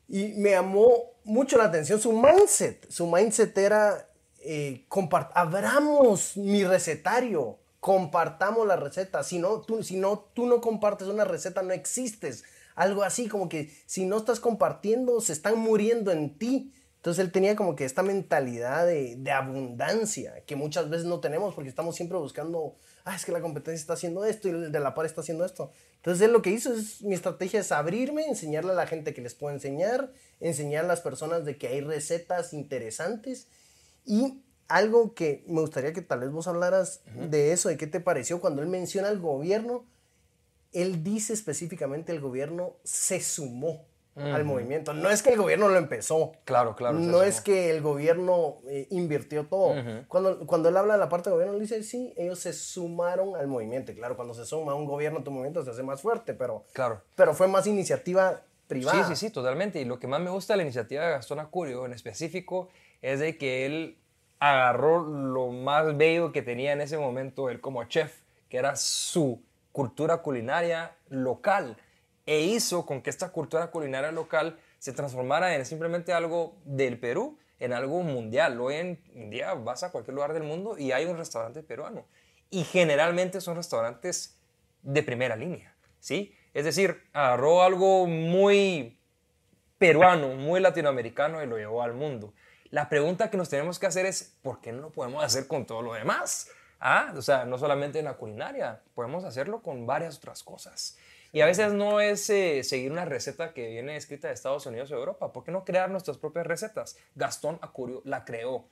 Y 0.08 0.34
me 0.34 0.52
llamó 0.52 1.12
mucho 1.24 1.58
la 1.58 1.66
atención 1.66 2.00
su 2.00 2.12
mindset. 2.12 2.90
Su 2.90 3.08
mindset 3.08 3.56
era, 3.58 4.10
eh, 4.42 4.86
abramos 5.34 6.38
mi 6.38 6.64
recetario, 6.64 7.60
compartamos 7.80 8.68
la 8.68 8.76
receta. 8.76 9.24
Si 9.24 9.40
no, 9.40 9.62
tú, 9.62 9.84
si 9.84 9.98
no, 9.98 10.20
tú 10.34 10.46
no 10.46 10.62
compartes 10.62 11.08
una 11.08 11.26
receta, 11.26 11.62
no 11.62 11.74
existes. 11.74 12.44
Algo 12.76 13.04
así 13.04 13.28
como 13.28 13.50
que 13.50 13.74
si 13.86 14.06
no 14.06 14.18
estás 14.18 14.40
compartiendo, 14.40 15.22
se 15.22 15.34
están 15.34 15.58
muriendo 15.58 16.12
en 16.12 16.38
ti. 16.38 16.74
Entonces 16.98 17.24
él 17.24 17.32
tenía 17.32 17.56
como 17.56 17.76
que 17.76 17.86
esta 17.86 18.04
mentalidad 18.04 18.86
de, 18.86 19.16
de 19.16 19.32
abundancia 19.32 20.44
que 20.46 20.58
muchas 20.58 20.90
veces 20.90 21.06
no 21.06 21.22
tenemos 21.22 21.56
porque 21.56 21.70
estamos 21.70 21.96
siempre 21.96 22.18
buscando, 22.18 22.76
ah, 23.06 23.16
es 23.16 23.24
que 23.24 23.32
la 23.32 23.40
competencia 23.40 23.80
está 23.80 23.94
haciendo 23.94 24.26
esto 24.26 24.50
y 24.50 24.52
el 24.52 24.72
de 24.72 24.80
la 24.82 24.94
par 24.94 25.06
está 25.06 25.22
haciendo 25.22 25.46
esto. 25.46 25.72
Entonces 25.96 26.26
él 26.26 26.34
lo 26.34 26.42
que 26.42 26.50
hizo 26.50 26.74
es, 26.74 27.02
mi 27.02 27.16
estrategia 27.16 27.62
es 27.62 27.72
abrirme, 27.72 28.26
enseñarle 28.28 28.72
a 28.72 28.76
la 28.76 28.88
gente 28.88 29.14
que 29.14 29.22
les 29.22 29.34
puedo 29.34 29.54
enseñar, 29.54 30.12
enseñar 30.42 30.84
a 30.84 30.88
las 30.90 31.00
personas 31.00 31.46
de 31.46 31.58
que 31.58 31.70
hay 31.70 31.80
recetas 31.80 32.52
interesantes 32.52 33.48
y 34.06 34.44
algo 34.70 35.14
que 35.14 35.44
me 35.48 35.62
gustaría 35.62 35.92
que 35.92 36.02
tal 36.02 36.22
vez 36.22 36.32
vos 36.32 36.48
hablaras 36.48 37.02
de 37.16 37.52
eso, 37.52 37.70
de 37.70 37.78
qué 37.78 37.88
te 37.88 38.00
pareció 38.00 38.40
cuando 38.40 38.62
él 38.62 38.68
menciona 38.68 39.10
al 39.10 39.20
gobierno, 39.20 39.84
él 40.72 41.04
dice 41.04 41.34
específicamente 41.34 42.12
el 42.12 42.22
gobierno 42.22 42.76
se 42.84 43.20
sumó. 43.20 43.86
al 44.16 44.44
movimiento. 44.44 44.94
No 44.94 45.10
es 45.10 45.24
que 45.24 45.30
el 45.30 45.38
gobierno 45.38 45.70
lo 45.70 45.78
empezó. 45.78 46.34
Claro, 46.44 46.76
claro. 46.76 47.00
No 47.00 47.24
es 47.24 47.40
que 47.40 47.72
el 47.72 47.82
gobierno 47.82 48.58
eh, 48.68 48.86
invirtió 48.90 49.46
todo. 49.46 49.74
cuando, 50.10 50.46
cuando 50.46 50.68
él 50.68 50.76
habla 50.76 50.94
de 50.94 51.00
la 51.00 51.08
parte 51.08 51.30
del 51.30 51.36
gobierno, 51.36 51.54
él 51.56 51.62
dice, 51.62 51.82
sí, 51.84 52.14
ellos 52.18 52.38
se 52.38 52.52
sumaron 52.52 53.38
al 53.38 53.48
movimiento. 53.48 53.94
Claro, 53.94 54.18
cuando 54.18 54.34
se 54.34 54.46
suma 54.46 54.74
un 54.74 54.86
gobierno, 54.86 55.24
tu 55.24 55.32
movimiento 55.32 55.64
se 55.64 55.72
hace 55.72 55.84
más 55.84 56.02
fuerte, 56.02 56.34
pero, 56.34 56.66
claro. 56.74 57.02
pero 57.16 57.34
fue 57.34 57.48
más 57.48 57.66
iniciativa 57.66 58.42
privada. 58.68 59.08
Sí, 59.08 59.16
sí, 59.16 59.28
sí, 59.28 59.32
totalmente. 59.32 59.80
Y 59.80 59.86
lo 59.86 60.00
que 60.00 60.08
más 60.08 60.20
me 60.20 60.32
gusta 60.32 60.54
de 60.54 60.58
la 60.58 60.64
iniciativa 60.64 61.06
de 61.06 61.12
Gastón 61.12 61.40
Acurio 61.40 61.86
en 61.86 61.94
específico 61.94 62.68
es 63.02 63.22
de 63.22 63.38
que 63.38 63.66
él 63.66 63.99
agarró 64.40 65.04
lo 65.04 65.48
más 65.48 65.98
bello 65.98 66.32
que 66.32 66.42
tenía 66.42 66.74
en 66.74 66.82
ese 66.82 66.98
momento 66.98 67.50
él 67.50 67.62
como 67.62 67.84
chef, 67.86 68.22
que 68.50 68.58
era 68.58 68.76
su 68.76 69.42
cultura 69.72 70.18
culinaria 70.18 70.96
local 71.10 71.78
e 72.26 72.42
hizo 72.42 72.86
con 72.86 73.02
que 73.02 73.10
esta 73.10 73.30
cultura 73.32 73.68
culinaria 73.68 74.12
local 74.12 74.60
se 74.78 74.94
transformara 74.94 75.56
en 75.56 75.66
simplemente 75.66 76.14
algo 76.14 76.56
del 76.64 77.00
Perú, 77.00 77.38
en 77.60 77.74
algo 77.74 78.02
mundial. 78.02 78.60
Hoy 78.62 78.76
en 78.76 79.30
día 79.30 79.54
vas 79.54 79.84
a 79.84 79.92
cualquier 79.92 80.16
lugar 80.16 80.34
del 80.34 80.44
mundo 80.44 80.78
y 80.78 80.92
hay 80.92 81.06
un 81.06 81.18
restaurante 81.18 81.62
peruano. 81.64 82.06
Y 82.50 82.64
generalmente 82.64 83.42
son 83.42 83.58
restaurantes 83.58 84.40
de 84.82 85.04
primera 85.04 85.36
línea, 85.36 85.76
¿sí? 86.00 86.34
Es 86.54 86.66
decir, 86.66 87.04
agarró 87.14 87.62
algo 87.64 88.08
muy 88.08 88.98
peruano, 89.78 90.30
muy 90.36 90.60
latinoamericano 90.60 91.44
y 91.44 91.48
lo 91.48 91.58
llevó 91.58 91.84
al 91.84 91.94
mundo. 91.94 92.34
La 92.72 92.88
pregunta 92.88 93.32
que 93.32 93.38
nos 93.38 93.50
tenemos 93.50 93.80
que 93.80 93.88
hacer 93.88 94.06
es, 94.06 94.38
¿por 94.44 94.62
qué 94.62 94.72
no 94.72 94.82
lo 94.82 94.92
podemos 94.92 95.24
hacer 95.24 95.48
con 95.48 95.66
todo 95.66 95.82
lo 95.82 95.94
demás? 95.94 96.50
Ah, 96.80 97.14
o 97.16 97.22
sea, 97.22 97.46
no 97.46 97.58
solamente 97.58 98.00
en 98.00 98.06
la 98.06 98.14
culinaria, 98.14 98.82
podemos 98.94 99.24
hacerlo 99.24 99.62
con 99.64 99.88
varias 99.88 100.18
otras 100.18 100.44
cosas. 100.44 100.98
Y 101.32 101.42
a 101.42 101.46
veces 101.46 101.74
no 101.74 102.00
es 102.00 102.30
eh, 102.30 102.64
seguir 102.64 102.92
una 102.92 103.06
receta 103.06 103.54
que 103.54 103.68
viene 103.68 103.96
escrita 103.96 104.28
de 104.28 104.36
Estados 104.36 104.66
Unidos 104.68 104.92
o 104.92 104.96
Europa. 104.96 105.34
¿Por 105.34 105.44
qué 105.44 105.52
no 105.52 105.66
crear 105.66 105.90
nuestras 105.90 106.18
propias 106.18 106.46
recetas? 106.46 106.98
Gastón 107.16 107.58
Acurio 107.62 108.02
la 108.06 108.24
creó. 108.24 108.68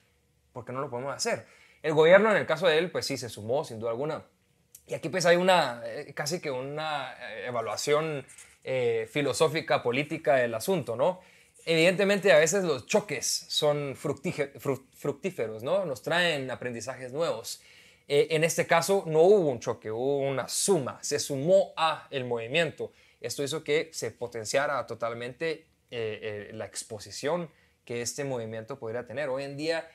¿Por 0.54 0.64
qué 0.64 0.74
no 0.74 0.82
lo 0.82 0.90
podemos 0.90 1.16
hacer? 1.16 1.46
El 1.82 1.94
gobierno, 1.94 2.32
en 2.32 2.38
el 2.38 2.46
caso 2.46 2.68
de 2.68 2.78
él, 2.78 2.92
pues 2.92 3.06
sí, 3.06 3.18
se 3.18 3.30
sumó, 3.30 3.64
sin 3.64 3.80
duda 3.80 3.92
alguna. 3.92 4.26
Y 4.86 4.94
aquí 4.94 5.10
pues 5.10 5.26
hay 5.26 5.36
una, 5.36 5.82
eh, 5.86 6.14
casi 6.16 6.40
que 6.40 6.50
una 6.52 7.14
eh, 7.14 7.48
evaluación 7.48 8.26
filosófica, 9.10 9.82
política 9.82 10.36
del 10.36 10.54
asunto, 10.54 10.98
¿no? 10.98 11.22
Evidentemente 11.70 12.32
a 12.32 12.40
veces 12.40 12.64
los 12.64 12.86
choques 12.86 13.46
son 13.50 13.94
fructíferos, 13.98 15.64
¿no? 15.64 15.84
Nos 15.84 16.02
traen 16.02 16.50
aprendizajes 16.50 17.12
nuevos. 17.12 17.62
Eh, 18.08 18.28
en 18.32 18.46
este 18.46 18.66
caso 18.66 19.04
no 19.06 19.20
hubo 19.24 19.50
un 19.50 19.60
choque, 19.60 19.92
hubo 19.92 20.20
una 20.20 20.48
suma, 20.48 20.98
se 21.04 21.20
sumó 21.20 21.74
a 21.76 22.08
el 22.10 22.24
movimiento. 22.24 22.94
Esto 23.20 23.44
hizo 23.44 23.66
que 23.66 23.90
se 23.92 24.12
potenciara 24.12 24.86
totalmente 24.88 25.68
eh, 25.92 26.48
eh, 26.52 26.52
la 26.54 26.66
exposición 26.66 27.52
que 27.84 28.02
este 28.02 28.24
movimiento 28.24 28.80
podría 28.80 29.06
tener. 29.06 29.28
Hoy 29.28 29.44
en 29.44 29.58
día, 29.58 29.90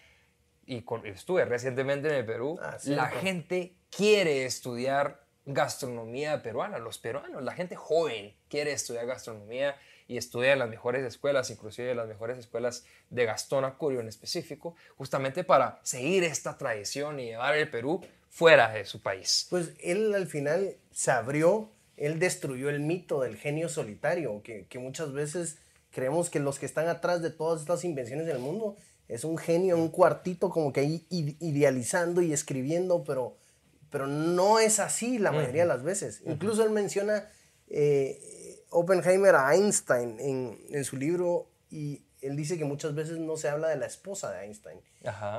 y 0.67 0.85
estuve 1.05 1.47
recientemente 1.47 2.09
en 2.09 2.17
el 2.17 2.27
Perú, 2.27 2.59
ah, 2.61 2.77
la 2.85 3.07
gente 3.07 3.77
quiere 3.89 4.45
estudiar 4.45 5.25
gastronomía 5.47 6.43
peruana, 6.43 6.79
los 6.79 6.99
peruanos, 6.99 7.43
la 7.43 7.55
gente 7.55 7.77
joven 7.77 8.37
quiere 8.51 8.73
estudiar 8.73 9.07
gastronomía 9.07 9.75
y 10.13 10.19
estudia 10.19 10.53
en 10.53 10.59
las 10.59 10.69
mejores 10.69 11.03
escuelas, 11.05 11.49
inclusive 11.51 11.95
las 11.95 12.07
mejores 12.07 12.39
escuelas 12.39 12.85
de 13.09 13.25
Gastón 13.25 13.65
Acurio 13.65 14.01
en 14.01 14.09
específico, 14.09 14.77
justamente 14.99 15.43
para 15.43 15.81
seguir 15.83 16.23
esta 16.25 16.59
tradición 16.59 17.19
y 17.19 17.27
llevar 17.27 17.57
el 17.57 17.71
Perú 17.71 18.03
fuera 18.29 18.71
de 18.71 18.85
su 18.85 19.01
país. 19.01 19.47
Pues 19.49 19.73
él 19.81 20.15
al 20.15 20.27
final 20.27 20.77
se 20.93 21.11
abrió, 21.11 21.71
él 21.97 22.19
destruyó 22.19 22.69
el 22.69 22.81
mito 22.81 23.23
del 23.23 23.37
genio 23.37 23.71
solitario, 23.71 24.43
que, 24.43 24.67
que 24.69 24.79
muchas 24.79 25.15
veces 25.15 25.57
creemos 25.91 26.29
que 26.29 26.41
los 26.41 26.59
que 26.59 26.67
están 26.67 26.89
atrás 26.89 27.23
de 27.23 27.31
todas 27.31 27.63
estas 27.63 27.83
invenciones 27.85 28.27
del 28.27 28.39
mundo 28.39 28.77
es 29.09 29.25
un 29.25 29.39
genio, 29.39 29.77
un 29.77 29.89
cuartito 29.89 30.51
como 30.51 30.75
que 30.75 30.81
ahí 30.81 31.07
idealizando 31.09 32.21
y 32.21 32.35
escribiendo, 32.35 33.03
pero, 33.05 33.37
pero 33.91 34.07
no 34.07 34.59
es 34.59 34.79
así 34.79 35.19
la 35.19 35.33
mayoría 35.33 35.63
de 35.63 35.69
las 35.69 35.83
veces. 35.83 36.21
Incluso 36.27 36.65
él 36.65 36.71
menciona 36.71 37.29
eh, 37.75 38.32
Oppenheimer 38.73 39.35
a 39.35 39.55
Einstein 39.55 40.19
en, 40.19 40.85
su 40.85 40.97
libro 40.97 41.47
y 41.71 42.03
él 42.21 42.37
dice 42.37 42.59
que 42.59 42.65
muchas 42.65 42.95
veces 42.95 43.19
no 43.19 43.37
se 43.37 43.49
habla 43.49 43.69
de 43.69 43.77
la 43.77 43.87
esposa 43.87 44.33
de 44.33 44.45
Einstein 44.45 44.81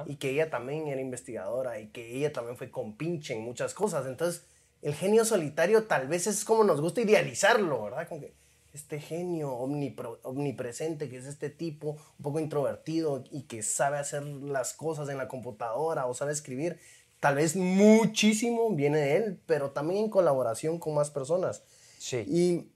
y 0.06 0.16
que 0.18 0.30
ella 0.30 0.50
también 0.50 0.88
era 0.88 1.02
investigadora 1.02 1.80
y 1.80 1.88
que 1.88 2.16
ella 2.16 2.32
también 2.32 2.58
fue 2.58 2.70
compinche 2.70 3.34
en 3.34 3.42
muchas 3.42 3.74
cosas. 3.74 4.06
Entonces, 4.06 4.46
el 4.82 4.94
genio 4.94 5.25
solitario 5.25 5.84
tal 5.84 6.08
vez 6.08 6.28
es 6.28 6.46
como 6.46 6.63
nos 6.63 6.82
gusta 6.82 7.02
idealizarlo, 7.02 7.84
¿verdad? 7.84 8.08
Como 8.08 8.22
que 8.22 8.34
este 8.74 9.00
genio 9.00 9.52
omnipresente 9.52 11.10
que 11.10 11.18
es 11.18 11.25
este 11.25 11.50
tipo, 11.50 11.92
un 12.18 12.24
poco 12.24 12.40
introvertido 12.40 13.24
y 13.32 13.44
que 13.44 13.62
sabe 13.62 13.98
hacer 13.98 14.24
las 14.24 14.74
cosas 14.74 15.10
en 15.10 15.18
la 15.18 15.28
computadora 15.28 16.06
o 16.08 16.13
sabe 16.13 16.34
escribir, 16.34 16.80
tal 17.20 17.36
vez 17.36 17.56
muchísimo 17.56 18.70
viene 18.72 18.98
de 18.98 19.16
él, 19.16 19.40
pero 19.46 19.72
también 19.72 20.06
en 20.06 20.10
colaboración 20.10 20.80
con 20.80 20.96
más 20.96 21.12
personas. 21.12 21.63
Sí. 22.00 22.25
Y 22.28 22.73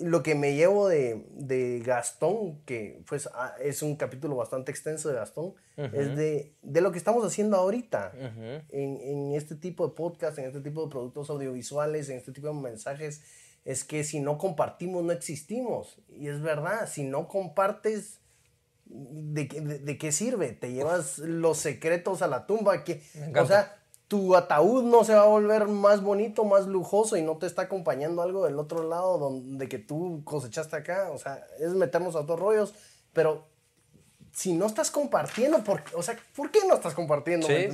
lo 0.00 0.22
que 0.22 0.34
me 0.34 0.54
llevo 0.54 0.88
de, 0.88 1.26
de 1.32 1.80
Gastón, 1.80 2.60
que 2.64 3.02
pues 3.06 3.28
ah, 3.34 3.54
es 3.62 3.82
un 3.82 3.96
capítulo 3.96 4.36
bastante 4.36 4.70
extenso 4.70 5.08
de 5.08 5.16
Gastón, 5.16 5.54
es 5.76 6.14
de, 6.14 6.52
de, 6.62 6.80
lo 6.82 6.92
que 6.92 6.98
estamos 6.98 7.24
haciendo 7.24 7.56
ahorita 7.56 8.12
en, 8.68 9.00
en, 9.00 9.32
este 9.32 9.54
tipo 9.54 9.88
de 9.88 9.94
podcast, 9.94 10.38
en 10.38 10.44
este 10.44 10.60
tipo 10.60 10.84
de 10.84 10.90
productos 10.90 11.30
audiovisuales, 11.30 12.10
en 12.10 12.18
este 12.18 12.32
tipo 12.32 12.48
de 12.48 12.54
mensajes, 12.54 13.22
es 13.64 13.84
que 13.84 14.04
si 14.04 14.20
no 14.20 14.36
compartimos 14.36 15.04
no 15.04 15.12
existimos. 15.12 15.98
Y 16.10 16.28
es 16.28 16.42
verdad, 16.42 16.86
si 16.86 17.04
no 17.04 17.28
compartes, 17.28 18.18
¿de, 18.84 19.44
de, 19.46 19.78
de 19.78 19.98
qué 19.98 20.12
sirve? 20.12 20.52
Te 20.52 20.72
llevas 20.72 21.18
los 21.18 21.56
secretos 21.56 22.20
a 22.20 22.26
la 22.26 22.46
tumba. 22.46 22.84
Que, 22.84 23.02
o 23.34 23.46
sea, 23.46 23.79
tu 24.10 24.34
ataúd 24.34 24.82
no 24.82 25.04
se 25.04 25.14
va 25.14 25.20
a 25.20 25.26
volver 25.26 25.68
más 25.68 26.02
bonito, 26.02 26.44
más 26.44 26.66
lujoso 26.66 27.16
y 27.16 27.22
no 27.22 27.36
te 27.36 27.46
está 27.46 27.62
acompañando 27.62 28.22
algo 28.22 28.44
del 28.44 28.58
otro 28.58 28.82
lado 28.82 29.18
donde 29.18 29.68
que 29.68 29.78
tú 29.78 30.22
cosechaste 30.24 30.74
acá. 30.74 31.12
O 31.12 31.18
sea, 31.18 31.46
es 31.60 31.74
meternos 31.74 32.16
a 32.16 32.22
otros 32.22 32.40
rollos, 32.40 32.74
pero 33.12 33.46
si 34.32 34.52
no 34.52 34.66
estás 34.66 34.90
compartiendo, 34.90 35.62
¿por, 35.62 35.84
o 35.94 36.02
sea, 36.02 36.18
¿por 36.34 36.50
qué 36.50 36.58
no 36.66 36.74
estás 36.74 36.92
compartiendo? 36.92 37.46
Sí, 37.46 37.68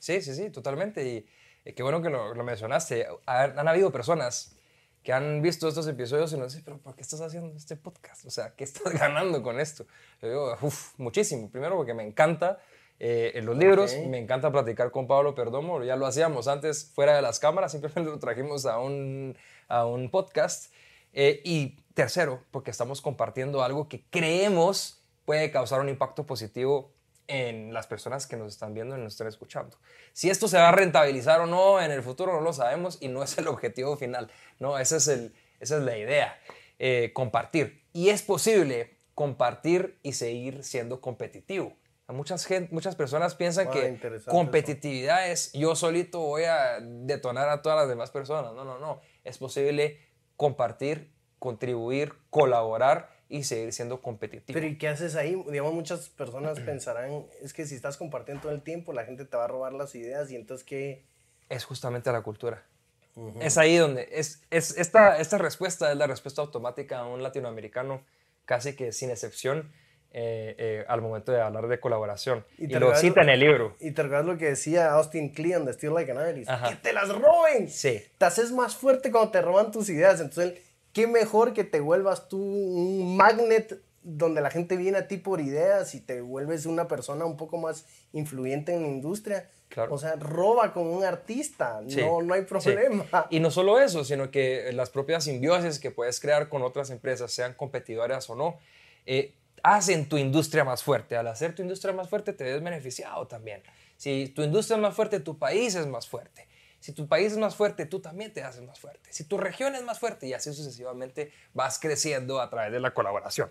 sí, 0.00 0.20
sí, 0.22 0.34
sí, 0.34 0.50
totalmente. 0.50 1.06
Y 1.08 1.24
eh, 1.64 1.72
qué 1.72 1.84
bueno 1.84 2.02
que 2.02 2.10
lo, 2.10 2.34
mencionaste. 2.42 3.06
Han, 3.26 3.68
habido 3.68 3.92
personas 3.92 4.56
que 5.04 5.12
han 5.12 5.40
visto 5.40 5.68
estos 5.68 5.86
episodios 5.86 6.32
y 6.32 6.36
nos 6.36 6.48
dicen, 6.48 6.64
pero 6.64 6.78
¿por 6.78 6.96
qué 6.96 7.02
estás 7.02 7.20
haciendo 7.20 7.56
este 7.56 7.76
podcast? 7.76 8.24
O 8.24 8.30
sea, 8.32 8.56
¿qué 8.56 8.64
estás 8.64 8.92
ganando 8.98 9.40
con 9.40 9.60
esto? 9.60 9.86
Yo 10.20 10.28
digo, 10.28 10.58
uff, 10.62 10.98
muchísimo. 10.98 11.48
Primero 11.48 11.76
porque 11.76 11.94
me 11.94 12.02
encanta 12.02 12.58
eh, 13.00 13.32
en 13.34 13.46
los 13.46 13.56
libros. 13.56 13.96
Me 14.06 14.18
encanta 14.18 14.52
platicar 14.52 14.90
con 14.90 15.06
Pablo 15.06 15.34
Perdomo, 15.34 15.82
ya 15.82 15.96
lo 15.96 16.06
hacíamos 16.06 16.46
antes 16.46 16.92
fuera 16.94 17.16
de 17.16 17.22
las 17.22 17.40
cámaras, 17.40 17.72
simplemente 17.72 18.10
lo 18.10 18.18
trajimos 18.18 18.66
a 18.66 18.78
un, 18.78 19.36
a 19.68 19.86
un 19.86 20.10
podcast. 20.10 20.72
Eh, 21.12 21.40
y 21.44 21.80
tercero, 21.94 22.44
porque 22.52 22.70
estamos 22.70 23.00
compartiendo 23.00 23.64
algo 23.64 23.88
que 23.88 24.04
creemos 24.10 25.00
puede 25.24 25.50
causar 25.50 25.80
un 25.80 25.88
impacto 25.88 26.26
positivo 26.26 26.92
en 27.28 27.72
las 27.72 27.86
personas 27.86 28.26
que 28.26 28.36
nos 28.36 28.52
están 28.52 28.74
viendo 28.74 28.96
y 28.96 29.00
nos 29.00 29.12
están 29.12 29.28
escuchando. 29.28 29.78
Si 30.12 30.28
esto 30.28 30.48
se 30.48 30.56
va 30.56 30.70
a 30.70 30.72
rentabilizar 30.72 31.40
o 31.40 31.46
no 31.46 31.80
en 31.80 31.92
el 31.92 32.02
futuro 32.02 32.32
no 32.32 32.40
lo 32.40 32.52
sabemos 32.52 32.98
y 33.00 33.08
no 33.08 33.22
es 33.22 33.38
el 33.38 33.46
objetivo 33.46 33.96
final, 33.96 34.30
no, 34.58 34.78
ese 34.78 34.96
es 34.96 35.06
el, 35.08 35.32
esa 35.60 35.76
es 35.76 35.84
la 35.84 35.96
idea, 35.96 36.38
eh, 36.80 37.12
compartir. 37.14 37.84
Y 37.92 38.08
es 38.08 38.22
posible 38.22 38.96
compartir 39.14 39.98
y 40.02 40.14
seguir 40.14 40.64
siendo 40.64 41.00
competitivo. 41.00 41.76
Muchas, 42.12 42.44
gente, 42.44 42.72
muchas 42.72 42.96
personas 42.96 43.34
piensan 43.34 43.68
ah, 43.68 43.70
que 43.70 44.20
competitividad 44.26 45.30
es 45.30 45.52
yo 45.52 45.74
solito 45.76 46.20
voy 46.20 46.44
a 46.44 46.80
detonar 46.80 47.48
a 47.48 47.62
todas 47.62 47.78
las 47.78 47.88
demás 47.88 48.10
personas. 48.10 48.52
No, 48.54 48.64
no, 48.64 48.78
no. 48.78 49.00
Es 49.24 49.38
posible 49.38 49.98
compartir, 50.36 51.12
contribuir, 51.38 52.14
colaborar 52.30 53.10
y 53.28 53.44
seguir 53.44 53.72
siendo 53.72 54.02
competitivo. 54.02 54.54
Pero 54.54 54.66
¿y 54.66 54.76
qué 54.76 54.88
haces 54.88 55.14
ahí? 55.14 55.42
Digamos, 55.50 55.72
muchas 55.72 56.08
personas 56.08 56.58
pensarán, 56.66 57.26
es 57.42 57.52
que 57.52 57.66
si 57.66 57.74
estás 57.74 57.96
compartiendo 57.96 58.42
todo 58.42 58.52
el 58.52 58.62
tiempo, 58.62 58.92
la 58.92 59.04
gente 59.04 59.24
te 59.24 59.36
va 59.36 59.44
a 59.44 59.48
robar 59.48 59.72
las 59.72 59.94
ideas 59.94 60.30
y 60.30 60.36
entonces 60.36 60.66
¿qué? 60.66 61.04
Es 61.48 61.64
justamente 61.64 62.10
la 62.12 62.22
cultura. 62.22 62.64
Es 63.40 63.58
ahí 63.58 63.76
donde, 63.76 64.08
es, 64.12 64.42
es, 64.50 64.78
esta, 64.78 65.18
esta 65.18 65.36
respuesta 65.36 65.90
es 65.90 65.98
la 65.98 66.06
respuesta 66.06 66.40
automática 66.42 67.00
a 67.00 67.06
un 67.06 67.22
latinoamericano 67.22 68.02
casi 68.44 68.74
que 68.74 68.92
sin 68.92 69.10
excepción 69.10 69.72
eh, 70.12 70.54
eh, 70.58 70.84
al 70.88 71.02
momento 71.02 71.32
de 71.32 71.40
hablar 71.40 71.68
de 71.68 71.78
colaboración. 71.78 72.44
Y, 72.58 72.66
lo 72.66 72.94
cita 72.96 73.22
en 73.22 73.28
el 73.28 73.40
libro. 73.40 73.76
Y 73.80 73.92
te 73.92 74.02
recuerdas 74.02 74.26
lo 74.26 74.38
que 74.38 74.46
decía 74.46 74.92
Austin 74.92 75.30
Kleon 75.30 75.64
de 75.64 75.72
Steel 75.72 75.94
Like 75.94 76.10
an 76.10 76.18
Artist. 76.18 76.50
¡Que 76.68 76.76
te 76.76 76.92
las 76.92 77.08
roben! 77.08 77.68
Sí. 77.68 78.02
Te 78.18 78.24
haces 78.24 78.52
más 78.52 78.76
fuerte 78.76 79.10
cuando 79.10 79.30
te 79.30 79.40
roban 79.40 79.70
tus 79.70 79.88
ideas. 79.88 80.20
Entonces, 80.20 80.60
¿qué 80.92 81.06
mejor 81.06 81.52
que 81.52 81.64
te 81.64 81.80
vuelvas 81.80 82.28
tú 82.28 82.38
un 82.38 83.16
magnet 83.16 83.80
donde 84.02 84.40
la 84.40 84.50
gente 84.50 84.76
viene 84.76 84.98
a 84.98 85.08
ti 85.08 85.18
por 85.18 85.40
ideas 85.40 85.94
y 85.94 86.00
te 86.00 86.20
vuelves 86.20 86.66
una 86.66 86.88
persona 86.88 87.24
un 87.26 87.36
poco 87.36 87.58
más 87.58 87.84
influyente 88.12 88.74
en 88.74 88.82
la 88.82 88.88
industria. 88.88 89.48
O 89.88 89.98
sea, 89.98 90.16
roba 90.16 90.72
como 90.72 90.90
un 90.90 91.04
artista, 91.04 91.80
no, 91.82 92.22
no 92.22 92.34
hay 92.34 92.42
problema. 92.42 93.04
Y 93.30 93.38
no 93.38 93.52
solo 93.52 93.78
eso, 93.78 94.04
sino 94.04 94.30
que 94.30 94.72
las 94.72 94.90
propias 94.90 95.24
simbiosis 95.24 95.78
que 95.78 95.92
puedes 95.92 96.18
crear 96.18 96.48
con 96.48 96.62
otras 96.62 96.90
empresas, 96.90 97.30
sean 97.30 97.54
competidoras 97.54 98.28
o 98.30 98.34
no, 98.34 98.58
eh, 99.06 99.34
hacen 99.62 100.08
tu 100.08 100.16
industria 100.16 100.64
más 100.64 100.82
fuerte. 100.82 101.16
Al 101.16 101.26
hacer 101.28 101.54
tu 101.54 101.62
industria 101.62 101.92
más 101.92 102.08
fuerte, 102.08 102.32
te 102.32 102.44
ves 102.44 102.62
beneficiado 102.62 103.26
también. 103.26 103.62
Si 103.96 104.28
tu 104.28 104.42
industria 104.42 104.76
es 104.76 104.82
más 104.82 104.94
fuerte, 104.94 105.20
tu 105.20 105.38
país 105.38 105.74
es 105.74 105.86
más 105.86 106.08
fuerte. 106.08 106.48
Si 106.80 106.92
tu 106.92 107.06
país 107.06 107.32
es 107.32 107.38
más 107.38 107.54
fuerte, 107.54 107.84
tú 107.84 108.00
también 108.00 108.32
te 108.32 108.42
haces 108.42 108.62
más 108.62 108.80
fuerte. 108.80 109.12
Si 109.12 109.24
tu 109.24 109.36
región 109.36 109.74
es 109.74 109.82
más 109.82 109.98
fuerte 109.98 110.26
y 110.26 110.32
así 110.32 110.52
sucesivamente 110.54 111.30
vas 111.52 111.78
creciendo 111.78 112.40
a 112.40 112.48
través 112.48 112.72
de 112.72 112.80
la 112.80 112.92
colaboración. 112.94 113.50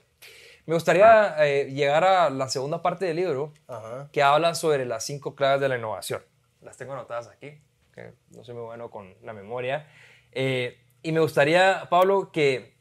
Me 0.66 0.74
gustaría 0.74 1.36
eh, 1.46 1.66
llegar 1.72 2.04
a 2.04 2.30
la 2.30 2.50
segunda 2.50 2.82
parte 2.82 3.06
del 3.06 3.18
libro 3.18 3.54
que 4.12 4.24
habla 4.24 4.56
sobre 4.56 4.86
las 4.86 5.04
cinco 5.06 5.36
claves 5.36 5.62
de 5.62 5.70
la 5.70 5.78
innovación. 5.78 6.24
Las 6.62 6.78
tengo 6.78 6.94
anotadas 6.94 7.28
aquí, 7.28 7.60
que 7.94 8.14
no 8.32 8.44
soy 8.44 8.56
muy 8.56 8.66
bueno 8.66 8.90
con 8.90 9.16
la 9.24 9.34
memoria. 9.34 9.88
Eh, 10.32 10.80
y 11.02 11.12
me 11.12 11.20
gustaría, 11.20 11.88
Pablo, 11.90 12.32
que 12.32 12.76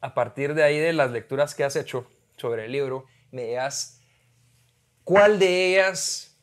a 0.00 0.12
partir 0.14 0.54
de 0.54 0.64
ahí 0.64 0.78
de 0.78 0.92
las 0.92 1.10
lecturas 1.12 1.54
que 1.54 1.64
has 1.64 1.76
hecho 1.76 2.06
sobre 2.36 2.66
el 2.66 2.72
libro, 2.72 3.06
me 3.30 3.44
digas 3.44 4.00
cuál 5.04 5.38
de 5.38 5.72
ellas 5.72 6.34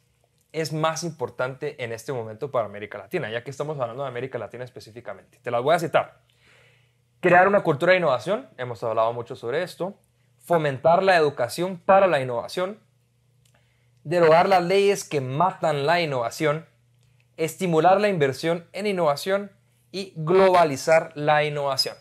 es 0.51 0.73
más 0.73 1.03
importante 1.03 1.81
en 1.83 1.91
este 1.91 2.13
momento 2.13 2.51
para 2.51 2.65
América 2.65 2.97
Latina, 2.97 3.29
ya 3.29 3.43
que 3.43 3.51
estamos 3.51 3.79
hablando 3.79 4.03
de 4.03 4.09
América 4.09 4.37
Latina 4.37 4.63
específicamente. 4.63 5.39
Te 5.41 5.51
las 5.51 5.61
voy 5.63 5.75
a 5.75 5.79
citar. 5.79 6.21
Crear 7.21 7.47
una 7.47 7.61
cultura 7.61 7.93
de 7.93 7.99
innovación, 7.99 8.49
hemos 8.57 8.83
hablado 8.83 9.13
mucho 9.13 9.35
sobre 9.35 9.63
esto. 9.63 9.95
Fomentar 10.39 11.03
la 11.03 11.15
educación 11.15 11.77
para 11.77 12.07
la 12.07 12.19
innovación. 12.19 12.79
Derogar 14.03 14.49
las 14.49 14.63
leyes 14.63 15.07
que 15.07 15.21
matan 15.21 15.85
la 15.85 16.01
innovación. 16.01 16.65
Estimular 17.37 18.01
la 18.01 18.09
inversión 18.09 18.67
en 18.73 18.87
innovación 18.87 19.51
y 19.91 20.13
globalizar 20.15 21.11
la 21.15 21.43
innovación. 21.43 21.95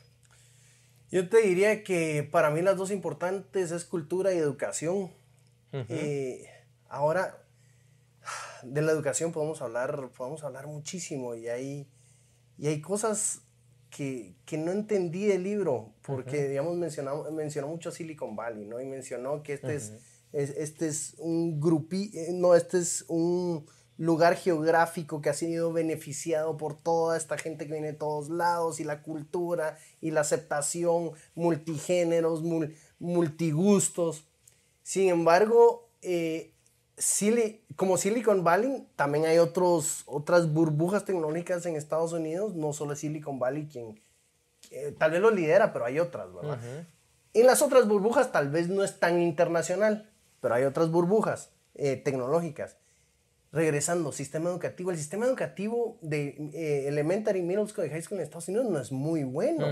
Yo 1.11 1.29
te 1.29 1.43
diría 1.43 1.83
que 1.83 2.23
para 2.23 2.51
mí 2.51 2.63
las 2.63 2.77
dos 2.77 2.91
importantes 2.91 3.73
es 3.73 3.85
cultura 3.85 4.33
y 4.33 4.39
educación. 4.39 5.11
Eh, 5.73 6.49
ahora, 6.89 7.43
de 8.63 8.83
la 8.83 8.93
educación 8.93 9.33
podemos 9.33 9.63
hablar, 9.63 10.11
podemos 10.17 10.45
hablar 10.45 10.67
muchísimo 10.67 11.35
y 11.35 11.49
hay, 11.49 11.89
y 12.59 12.69
hay 12.69 12.81
cosas 12.81 13.43
que, 13.91 14.35
que 14.45 14.57
no 14.57 14.71
entendí 14.71 15.27
del 15.27 15.43
libro, 15.43 15.93
porque, 16.03 16.49
digamos, 16.49 16.77
mencionó, 16.77 17.29
mencionó 17.31 17.69
mucho 17.69 17.91
Silicon 17.91 18.37
Valley, 18.37 18.67
¿no? 18.67 18.81
Y 18.81 18.87
mencionó 18.87 19.43
que 19.43 19.55
este, 19.55 19.75
es, 19.75 19.93
este 20.33 20.87
es 20.87 21.15
un 21.19 21.61
grupi, 21.61 22.11
eh, 22.15 22.29
no, 22.33 22.55
este 22.55 22.79
es 22.79 23.05
un 23.09 23.67
lugar 24.01 24.35
geográfico 24.35 25.21
que 25.21 25.29
ha 25.29 25.35
sido 25.35 25.75
beneficiado 25.75 26.57
por 26.57 26.75
toda 26.75 27.19
esta 27.19 27.37
gente 27.37 27.67
que 27.67 27.73
viene 27.73 27.89
de 27.89 27.99
todos 27.99 28.31
lados 28.31 28.81
y 28.81 28.85
la 28.85 29.03
cultura 29.03 29.77
y 30.01 30.11
la 30.11 30.23
aceptación, 30.23 31.13
multigéneros, 31.35 32.43
multigustos. 32.99 34.25
Sin 34.83 35.11
embargo, 35.11 35.91
eh, 36.01 36.55
como 37.77 37.99
Silicon 37.99 38.43
Valley, 38.43 38.89
también 38.97 39.27
hay 39.27 39.37
otros, 39.37 40.03
otras 40.07 40.51
burbujas 40.51 41.05
tecnológicas 41.05 41.67
en 41.67 41.77
Estados 41.77 42.15
Unidos, 42.15 42.55
no 42.55 42.73
solo 42.73 42.97
Silicon 42.97 43.39
Valley 43.39 43.69
quien 43.69 44.01
tal 44.97 45.11
vez 45.11 45.21
lo 45.21 45.31
lidera, 45.31 45.75
pero 45.75 45.85
hay 45.85 45.99
otras, 45.99 46.33
¿verdad? 46.33 46.59
En 47.35 47.47
las 47.47 47.61
otras 47.61 47.87
burbujas 47.87 48.33
tal 48.33 48.49
vez 48.49 48.69
no 48.69 48.83
es 48.83 48.99
tan 48.99 49.21
internacional, 49.21 50.11
pero 50.41 50.55
hay 50.55 50.65
otras 50.65 50.91
burbujas 50.91 51.51
eh, 51.75 51.97
tecnológicas. 51.97 52.80
Regresando, 53.53 54.13
sistema 54.13 54.51
educativo. 54.51 54.91
El 54.91 54.99
sistema 54.99 55.27
educativo 55.27 55.99
de 56.03 56.51
eh, 56.53 56.87
elementary, 56.87 57.43
middle 57.43 57.67
school 57.67 57.87
y 57.87 57.91
high 57.91 58.03
school 58.03 58.19
en 58.19 58.25
Estados 58.25 58.49
Unidos 58.49 58.67
no 58.71 58.79
es 58.79 58.93
muy 58.93 59.25
bueno. 59.25 59.67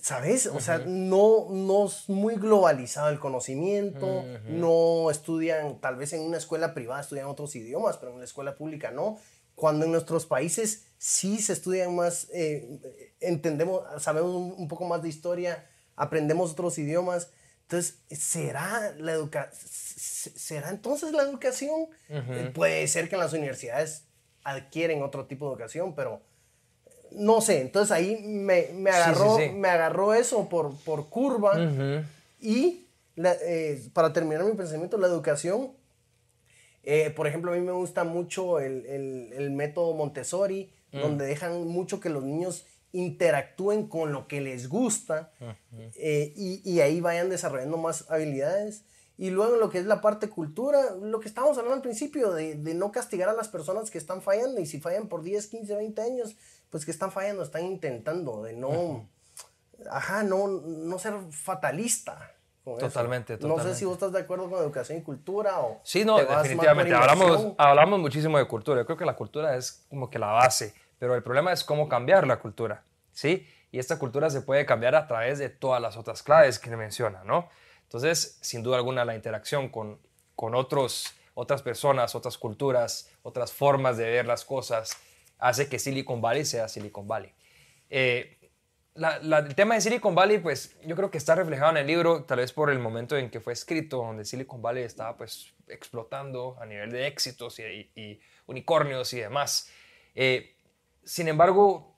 ¿Sabes? 0.00 0.46
O 0.46 0.58
sea, 0.60 0.78
no, 0.78 1.48
no 1.50 1.86
es 1.86 2.08
muy 2.08 2.36
globalizado 2.36 3.10
el 3.10 3.18
conocimiento, 3.18 4.24
no 4.48 5.10
estudian, 5.10 5.80
tal 5.80 5.96
vez 5.96 6.12
en 6.14 6.22
una 6.22 6.38
escuela 6.38 6.72
privada 6.74 7.02
estudian 7.02 7.26
otros 7.26 7.54
idiomas, 7.54 7.98
pero 7.98 8.12
en 8.12 8.18
la 8.18 8.24
escuela 8.24 8.56
pública 8.56 8.90
no. 8.90 9.18
Cuando 9.54 9.84
en 9.84 9.92
nuestros 9.92 10.24
países 10.24 10.86
sí 10.96 11.38
se 11.38 11.52
estudian 11.52 11.94
más, 11.94 12.28
eh, 12.32 12.80
entendemos, 13.20 13.82
sabemos 14.02 14.34
un, 14.34 14.66
poco 14.66 14.86
más 14.86 15.02
de 15.02 15.10
historia, 15.10 15.66
aprendemos 15.94 16.52
otros 16.52 16.78
idiomas. 16.78 17.30
Entonces, 17.72 18.02
¿será, 18.10 18.94
la 18.98 19.12
educa 19.12 19.50
¿será 19.54 20.68
entonces 20.68 21.12
la 21.12 21.22
educación? 21.22 21.86
Eh, 22.10 22.50
puede 22.52 22.86
ser 22.86 23.08
que 23.08 23.14
en 23.14 23.20
las 23.22 23.32
universidades 23.32 24.04
adquieren 24.44 25.02
otro 25.02 25.24
tipo 25.24 25.46
de 25.46 25.52
educación, 25.52 25.94
pero 25.94 26.20
no 27.12 27.40
sé, 27.40 27.62
entonces 27.62 27.90
ahí 27.90 28.22
me, 28.22 28.68
me 28.74 28.90
agarró, 28.90 29.38
Me 29.54 29.68
agarró 29.68 30.12
eso 30.12 30.50
por, 30.50 30.76
por 30.80 31.08
curva. 31.08 31.54
Y 32.42 32.84
eh, 33.16 33.88
para 33.94 34.12
terminar 34.12 34.44
mi 34.44 34.52
pensamiento, 34.52 34.98
la 34.98 35.06
educación, 35.06 35.72
eh, 36.82 37.08
por 37.16 37.26
ejemplo, 37.26 37.52
a 37.52 37.54
mí 37.54 37.62
me 37.62 37.72
gusta 37.72 38.04
mucho 38.04 38.60
el, 38.60 38.84
el, 38.84 39.32
el 39.32 39.50
método 39.50 39.94
Montessori, 39.94 40.70
mm. 40.92 41.00
donde 41.00 41.24
dejan 41.24 41.66
mucho 41.68 42.00
que 42.00 42.10
los 42.10 42.22
niños 42.22 42.66
interactúen 42.92 43.88
con 43.88 44.12
lo 44.12 44.28
que 44.28 44.40
les 44.40 44.68
gusta 44.68 45.32
eh, 45.96 46.32
y, 46.36 46.62
y, 46.70 46.80
ahí 46.80 47.00
vayan 47.00 47.30
desarrollando 47.30 47.78
más 47.78 48.10
habilidades. 48.10 48.84
Y 49.18 49.30
luego 49.30 49.56
lo 49.56 49.70
que 49.70 49.78
es 49.78 49.86
la 49.86 50.00
parte 50.00 50.28
cultura, 50.28 50.94
lo 51.00 51.20
que 51.20 51.28
estábamos 51.28 51.56
hablando 51.56 51.76
al 51.76 51.82
principio, 51.82 52.32
de, 52.32 52.56
de, 52.56 52.74
no 52.74 52.92
castigar 52.92 53.28
a 53.28 53.34
las 53.34 53.48
personas 53.48 53.90
que 53.90 53.98
están 53.98 54.20
fallando 54.20 54.60
y 54.60 54.66
si 54.66 54.80
fallan 54.80 55.08
por 55.08 55.22
10, 55.22 55.46
15, 55.46 55.76
20 55.76 56.02
años, 56.02 56.36
pues 56.70 56.84
que 56.84 56.90
están 56.90 57.12
fallando, 57.12 57.42
están 57.42 57.64
intentando 57.64 58.42
de 58.42 58.54
no, 58.54 59.08
ajá, 59.90 60.22
no, 60.22 60.48
no 60.48 60.98
ser 60.98 61.14
fatalista. 61.30 62.34
totalmente, 62.64 63.36
totalmente. 63.36 63.46
No 63.46 63.58
sé 63.58 63.74
si 63.78 63.84
vos 63.84 63.94
estás 63.94 64.12
de 64.12 64.20
acuerdo 64.20 64.48
con 64.48 64.58
educación 64.58 64.98
y 64.98 65.02
cultura 65.02 65.60
o... 65.60 65.80
Sí, 65.84 66.04
no, 66.04 66.18
definitivamente. 66.18 66.94
Hablamos, 66.94 67.54
hablamos 67.58 68.00
muchísimo 68.00 68.38
de 68.38 68.46
cultura. 68.46 68.80
Yo 68.80 68.86
creo 68.86 68.98
que 68.98 69.04
la 69.04 69.16
cultura 69.16 69.56
es 69.56 69.84
como 69.88 70.08
que 70.10 70.18
la 70.18 70.28
base, 70.28 70.74
pero 71.02 71.16
el 71.16 71.22
problema 71.24 71.52
es 71.52 71.64
cómo 71.64 71.88
cambiar 71.88 72.28
la 72.28 72.38
cultura, 72.38 72.84
¿sí? 73.10 73.44
Y 73.72 73.80
esta 73.80 73.98
cultura 73.98 74.30
se 74.30 74.40
puede 74.40 74.64
cambiar 74.64 74.94
a 74.94 75.08
través 75.08 75.40
de 75.40 75.48
todas 75.48 75.82
las 75.82 75.96
otras 75.96 76.22
claves 76.22 76.60
que 76.60 76.70
menciona, 76.76 77.24
¿no? 77.24 77.48
Entonces, 77.82 78.38
sin 78.40 78.62
duda 78.62 78.76
alguna, 78.76 79.04
la 79.04 79.16
interacción 79.16 79.68
con, 79.68 79.98
con 80.36 80.54
otros, 80.54 81.12
otras 81.34 81.60
personas, 81.60 82.14
otras 82.14 82.38
culturas, 82.38 83.10
otras 83.24 83.52
formas 83.52 83.96
de 83.96 84.04
ver 84.04 84.26
las 84.26 84.44
cosas, 84.44 84.96
hace 85.40 85.68
que 85.68 85.80
Silicon 85.80 86.20
Valley 86.20 86.44
sea 86.44 86.68
Silicon 86.68 87.08
Valley. 87.08 87.34
Eh, 87.90 88.38
el 88.94 89.54
tema 89.56 89.74
de 89.74 89.80
Silicon 89.80 90.14
Valley, 90.14 90.38
pues 90.38 90.76
yo 90.86 90.94
creo 90.94 91.10
que 91.10 91.18
está 91.18 91.34
reflejado 91.34 91.72
en 91.72 91.78
el 91.78 91.86
libro, 91.88 92.22
tal 92.22 92.38
vez 92.38 92.52
por 92.52 92.70
el 92.70 92.78
momento 92.78 93.16
en 93.16 93.28
que 93.28 93.40
fue 93.40 93.54
escrito, 93.54 93.96
donde 93.96 94.24
Silicon 94.24 94.62
Valley 94.62 94.84
estaba 94.84 95.16
pues 95.16 95.52
explotando 95.66 96.56
a 96.60 96.64
nivel 96.64 96.92
de 96.92 97.08
éxitos 97.08 97.58
y, 97.58 98.20
unicornios 98.46 99.12
y 99.14 99.18
demás. 99.18 99.68
Eh, 100.14 100.54
sin 101.04 101.28
embargo, 101.28 101.96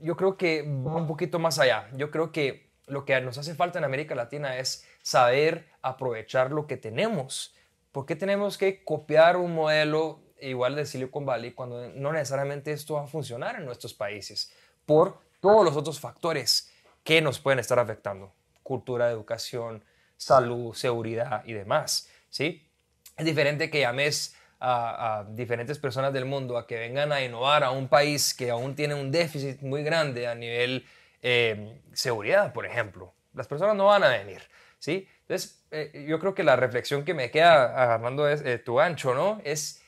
yo 0.00 0.16
creo 0.16 0.36
que 0.36 0.62
va 0.62 0.96
un 0.96 1.06
poquito 1.06 1.38
más 1.38 1.58
allá. 1.58 1.88
Yo 1.96 2.10
creo 2.10 2.32
que 2.32 2.72
lo 2.86 3.04
que 3.04 3.20
nos 3.20 3.38
hace 3.38 3.54
falta 3.54 3.78
en 3.78 3.84
América 3.84 4.14
Latina 4.14 4.58
es 4.58 4.86
saber 5.02 5.70
aprovechar 5.82 6.50
lo 6.50 6.66
que 6.66 6.76
tenemos. 6.76 7.54
¿Por 7.92 8.06
qué 8.06 8.16
tenemos 8.16 8.58
que 8.58 8.84
copiar 8.84 9.36
un 9.36 9.54
modelo 9.54 10.20
igual 10.40 10.74
de 10.74 10.86
Silicon 10.86 11.24
Valley 11.24 11.52
cuando 11.52 11.88
no 11.90 12.12
necesariamente 12.12 12.72
esto 12.72 12.94
va 12.94 13.04
a 13.04 13.06
funcionar 13.06 13.56
en 13.56 13.64
nuestros 13.64 13.94
países 13.94 14.52
por 14.84 15.20
todos 15.40 15.64
los 15.64 15.76
otros 15.76 16.00
factores 16.00 16.72
que 17.04 17.20
nos 17.20 17.38
pueden 17.38 17.58
estar 17.58 17.78
afectando. 17.78 18.32
Cultura, 18.62 19.10
educación, 19.10 19.84
salud, 20.16 20.74
seguridad 20.74 21.44
y 21.44 21.52
demás. 21.52 22.08
¿sí? 22.28 22.68
Es 23.16 23.24
diferente 23.24 23.70
que 23.70 23.80
llames 23.80 24.34
a, 24.62 25.26
diferentes 25.30 25.78
personas 25.78 26.12
del 26.12 26.24
mundo 26.24 26.56
a 26.56 26.66
que 26.66 26.78
vengan 26.78 27.12
a 27.12 27.22
innovar 27.22 27.64
a 27.64 27.70
un 27.70 27.88
país 27.88 28.32
que 28.32 28.50
aún 28.50 28.74
tiene 28.74 28.94
un 28.94 29.10
déficit 29.10 29.60
muy 29.62 29.82
grande 29.82 30.26
a 30.28 30.34
nivel 30.34 30.86
eh, 31.20 31.80
seguridad, 31.92 32.52
por 32.52 32.64
ejemplo. 32.64 33.12
Las 33.34 33.48
personas 33.48 33.74
no 33.74 33.86
van 33.86 34.04
a 34.04 34.08
venir. 34.08 34.42
¿sí? 34.78 35.08
Entonces, 35.22 35.64
eh, 35.70 36.06
yo 36.08 36.18
creo 36.18 36.34
que 36.34 36.44
la 36.44 36.56
reflexión 36.56 37.04
que 37.04 37.14
me 37.14 37.30
queda 37.30 37.64
agarrando 37.82 38.28
es, 38.28 38.42
eh, 38.42 38.58
tu 38.58 38.80
ancho, 38.80 39.14
¿no? 39.14 39.40
Es 39.44 39.82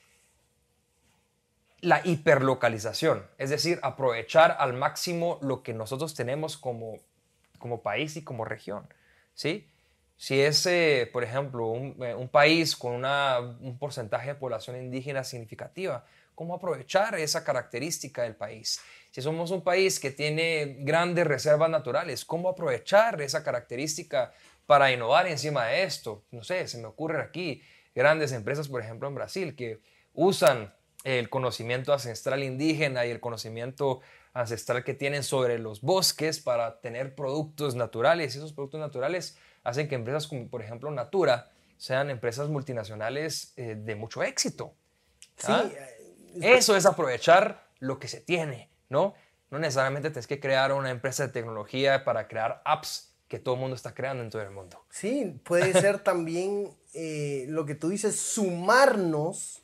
la 1.81 2.01
hiperlocalización, 2.03 3.27
es 3.37 3.51
decir, 3.51 3.79
aprovechar 3.83 4.57
al 4.59 4.73
máximo 4.73 5.39
lo 5.43 5.63
que 5.63 5.75
nosotros 5.75 6.15
tenemos 6.15 6.57
como, 6.57 6.99
como 7.59 7.83
país 7.83 8.17
y 8.17 8.25
como 8.25 8.47
región. 8.47 8.89
¿sí? 9.35 9.69
Si 10.17 10.41
es, 10.41 10.69
por 11.13 11.25
ejemplo, 11.25 11.67
un, 11.67 11.97
eh, 12.03 12.15
un, 12.15 12.29
país 12.29 12.77
con 12.77 12.93
una, 12.93 13.41
un 13.41 13.79
porcentaje 13.79 14.29
de 14.29 14.35
población 14.37 14.77
indígena 14.77 15.25
significativa, 15.25 16.05
cómo 16.35 16.55
aprovechar 16.55 17.15
esa 17.19 17.45
característica 17.45 18.23
del 18.23 18.35
país. 18.35 18.81
Si 19.11 19.23
somos 19.23 19.51
un 19.51 19.63
país 19.63 20.01
que 20.01 20.11
tiene 20.11 20.77
grandes 20.81 21.27
reservas 21.27 21.71
naturales, 21.71 22.25
¿cómo 22.25 22.49
aprovechar 22.49 23.21
esa 23.23 23.45
característica 23.45 24.33
para 24.67 24.91
innovar 24.93 25.27
encima 25.27 25.67
de 25.67 25.85
esto? 25.85 26.25
No 26.31 26.43
sé, 26.43 26.67
se 26.67 26.79
me 26.79 26.87
ocurren 26.87 27.21
aquí 27.21 27.63
grandes 27.95 28.33
empresas, 28.33 28.69
por 28.69 28.81
ejemplo, 28.81 29.09
en 29.09 29.15
Brasil, 29.15 29.55
que 29.55 29.81
usan 30.15 30.75
el 31.05 31.29
conocimiento 31.29 31.93
ancestral 31.93 32.43
indígena 32.43 33.07
y 33.07 33.11
el 33.11 33.21
conocimiento 33.21 34.01
ancestral 34.33 34.83
que 34.83 34.95
tienen 34.95 35.23
sobre 35.23 35.59
los 35.59 35.81
bosques 35.81 36.41
para 36.41 36.81
tener 36.81 37.15
productos 37.15 37.77
naturales. 37.77 38.35
Y 38.35 38.39
esos 38.39 38.53
productos 38.53 38.81
naturales 38.81 39.39
hacen 39.65 39.89
que 39.89 39.97
empresas 39.97 40.27
como, 40.27 40.49
por 40.49 40.63
ejemplo, 40.63 40.91
Natura, 40.91 41.51
sean 41.77 42.11
empresas 42.11 42.49
multinacionales 42.49 43.53
eh, 43.57 43.77
de 43.77 43.97
mucho 43.97 44.23
éxito. 44.23 44.75
¿Ah? 45.43 45.65
Eso 46.41 46.77
es 46.77 46.87
aprovechar 46.87 47.67
lo 47.81 47.99
que 47.99 48.09
se 48.09 48.21
tiene, 48.21 48.71
¿no? 48.89 49.15
No 49.51 49.59
necesariamente 49.59 50.11
tienes 50.11 50.27
que 50.27 50.41
crear 50.41 50.73
una 50.73 50.91
empresa 50.91 51.27
de 51.27 51.33
tecnología 51.33 52.05
para 52.05 52.29
crear 52.29 52.63
apps 52.65 53.13
que 53.29 53.39
todo 53.39 53.55
el 53.55 53.61
mundo 53.61 53.77
está 53.77 53.95
creando 53.95 54.23
en 54.23 54.31
todo 54.31 54.43
el 54.43 54.51
mundo. 54.51 54.85
Sí, 54.91 55.41
puede 55.45 55.73
ser 55.81 55.99
también 55.99 56.71
eh, 56.93 57.47
lo 57.49 57.67
que 57.67 57.75
tú 57.75 57.89
dices, 57.89 58.19
sumarnos, 58.19 59.61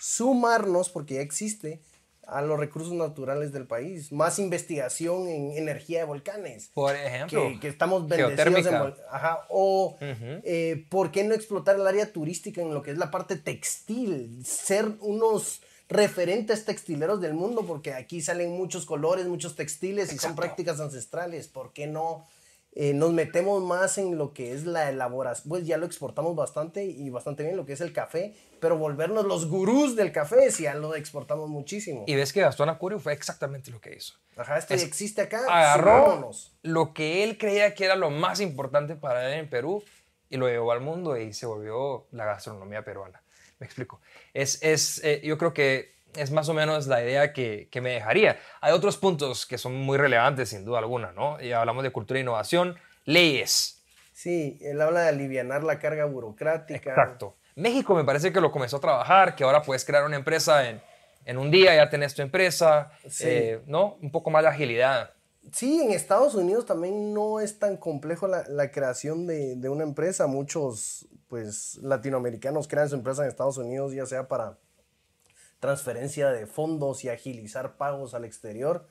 sumarnos, 0.00 0.90
porque 0.90 1.14
ya 1.14 1.20
existe, 1.20 1.80
a 2.28 2.42
los 2.42 2.58
recursos 2.58 2.92
naturales 2.92 3.52
del 3.52 3.66
país. 3.66 4.12
Más 4.12 4.38
investigación 4.38 5.28
en 5.28 5.52
energía 5.52 6.00
de 6.00 6.04
volcanes. 6.04 6.70
Por 6.74 6.94
ejemplo. 6.94 7.58
Que, 7.60 7.68
estamos 7.68 8.06
bendecidos 8.06 8.66
en 8.66 8.94
Ajá. 9.10 9.46
O, 9.48 9.96
eh, 10.00 10.84
¿por 10.90 11.10
qué 11.10 11.24
no 11.24 11.34
explotar 11.34 11.76
el 11.76 11.86
área 11.86 12.12
turística 12.12 12.60
en 12.60 12.74
lo 12.74 12.82
que 12.82 12.90
es 12.90 12.98
la 12.98 13.10
parte 13.10 13.36
textil? 13.36 14.44
Ser 14.44 14.86
unos 15.00 15.62
referentes 15.88 16.66
textileros 16.66 17.20
del 17.22 17.32
mundo, 17.32 17.64
porque 17.66 17.94
aquí 17.94 18.20
salen 18.20 18.52
muchos 18.52 18.84
colores, 18.84 19.26
muchos 19.26 19.56
textiles 19.56 20.12
y 20.12 20.18
son 20.18 20.36
prácticas 20.36 20.80
ancestrales. 20.80 21.48
¿Por 21.48 21.72
qué 21.72 21.86
no 21.86 22.26
eh, 22.80 22.94
nos 22.94 23.12
metemos 23.12 23.60
más 23.60 23.98
en 23.98 24.16
lo 24.16 24.32
que 24.32 24.52
es 24.52 24.64
la 24.64 24.88
elaboración, 24.88 25.48
pues 25.48 25.66
ya 25.66 25.78
lo 25.78 25.84
exportamos 25.84 26.36
bastante 26.36 26.84
y 26.84 27.10
bastante 27.10 27.42
bien 27.42 27.56
lo 27.56 27.66
que 27.66 27.72
es 27.72 27.80
el 27.80 27.92
café, 27.92 28.36
pero 28.60 28.78
volvernos 28.78 29.24
los 29.24 29.48
gurús 29.48 29.96
del 29.96 30.12
café, 30.12 30.52
si 30.52 30.62
ya 30.62 30.74
lo 30.74 30.94
exportamos 30.94 31.48
muchísimo. 31.48 32.04
Y 32.06 32.14
ves 32.14 32.32
que 32.32 32.40
Gastón 32.40 32.68
Acurio 32.68 33.00
fue 33.00 33.14
exactamente 33.14 33.72
lo 33.72 33.80
que 33.80 33.96
hizo. 33.96 34.14
Ajá, 34.36 34.58
esto 34.58 34.74
existe 34.74 35.22
acá. 35.22 35.40
Agarró 35.48 36.30
lo 36.62 36.94
que 36.94 37.24
él 37.24 37.36
creía 37.36 37.74
que 37.74 37.84
era 37.84 37.96
lo 37.96 38.10
más 38.10 38.40
importante 38.40 38.94
para 38.94 39.26
él 39.26 39.40
en 39.40 39.50
Perú 39.50 39.82
y 40.30 40.36
lo 40.36 40.46
llevó 40.46 40.70
al 40.70 40.80
mundo 40.80 41.16
y 41.16 41.32
se 41.32 41.46
volvió 41.46 42.06
la 42.12 42.26
gastronomía 42.26 42.84
peruana. 42.84 43.20
Me 43.58 43.66
explico. 43.66 44.00
Es, 44.32 44.62
es 44.62 45.02
eh, 45.02 45.20
yo 45.24 45.36
creo 45.36 45.52
que 45.52 45.97
es 46.14 46.30
más 46.30 46.48
o 46.48 46.54
menos 46.54 46.86
la 46.86 47.02
idea 47.02 47.32
que, 47.32 47.68
me 47.80 47.90
dejaría. 47.90 48.38
Hay 48.60 48.72
otros 48.72 48.96
puntos 48.96 49.46
que 49.46 49.58
son 49.58 49.74
muy 49.74 49.96
relevantes, 49.98 50.50
sin 50.50 50.64
duda 50.64 50.78
alguna, 50.78 51.12
¿no? 51.12 51.40
Y 51.40 51.52
hablamos 51.52 51.84
de 51.84 51.90
cultura 51.90 52.18
e 52.18 52.22
innovación, 52.22 52.76
leyes. 53.04 53.82
Sí, 54.12 54.58
él 54.62 54.80
habla 54.80 55.02
de 55.02 55.08
aliviar 55.10 55.62
la 55.62 55.78
carga 55.78 56.04
burocrática. 56.04 56.90
Exacto. 56.90 57.36
México 57.54 57.94
me 57.94 58.04
parece 58.04 58.32
que 58.32 58.40
lo 58.40 58.50
comenzó 58.50 58.76
a 58.76 58.80
trabajar, 58.80 59.34
que 59.34 59.44
ahora 59.44 59.62
puedes 59.62 59.84
crear 59.84 60.04
una 60.04 60.16
empresa 60.16 60.68
en, 60.68 61.38
un 61.38 61.50
día, 61.50 61.74
ya 61.74 61.90
tenés 61.90 62.14
tu 62.14 62.22
empresa, 62.22 62.90
eh, 63.20 63.60
¿no? 63.66 63.98
Un 64.00 64.10
poco 64.10 64.30
más 64.30 64.42
de 64.42 64.48
agilidad. 64.48 65.12
Sí, 65.52 65.80
en 65.82 65.92
Estados 65.92 66.34
Unidos 66.34 66.66
también 66.66 67.12
no 67.14 67.40
es 67.40 67.58
tan 67.58 67.76
complejo 67.76 68.26
la, 68.26 68.70
creación 68.70 69.26
de, 69.26 69.56
de, 69.56 69.68
una 69.68 69.82
empresa. 69.82 70.26
Muchos, 70.26 71.06
pues, 71.28 71.76
latinoamericanos 71.82 72.68
crean 72.68 72.88
su 72.88 72.96
empresa 72.96 73.22
en 73.22 73.28
Estados 73.28 73.58
Unidos, 73.58 73.92
ya 73.92 74.06
sea 74.06 74.28
para 74.28 74.58
transferencia 75.58 76.30
de 76.30 76.46
fondos 76.46 77.04
y 77.04 77.08
agilizar 77.08 77.76
pagos 77.76 78.14
al 78.14 78.24
exterior. 78.24 78.86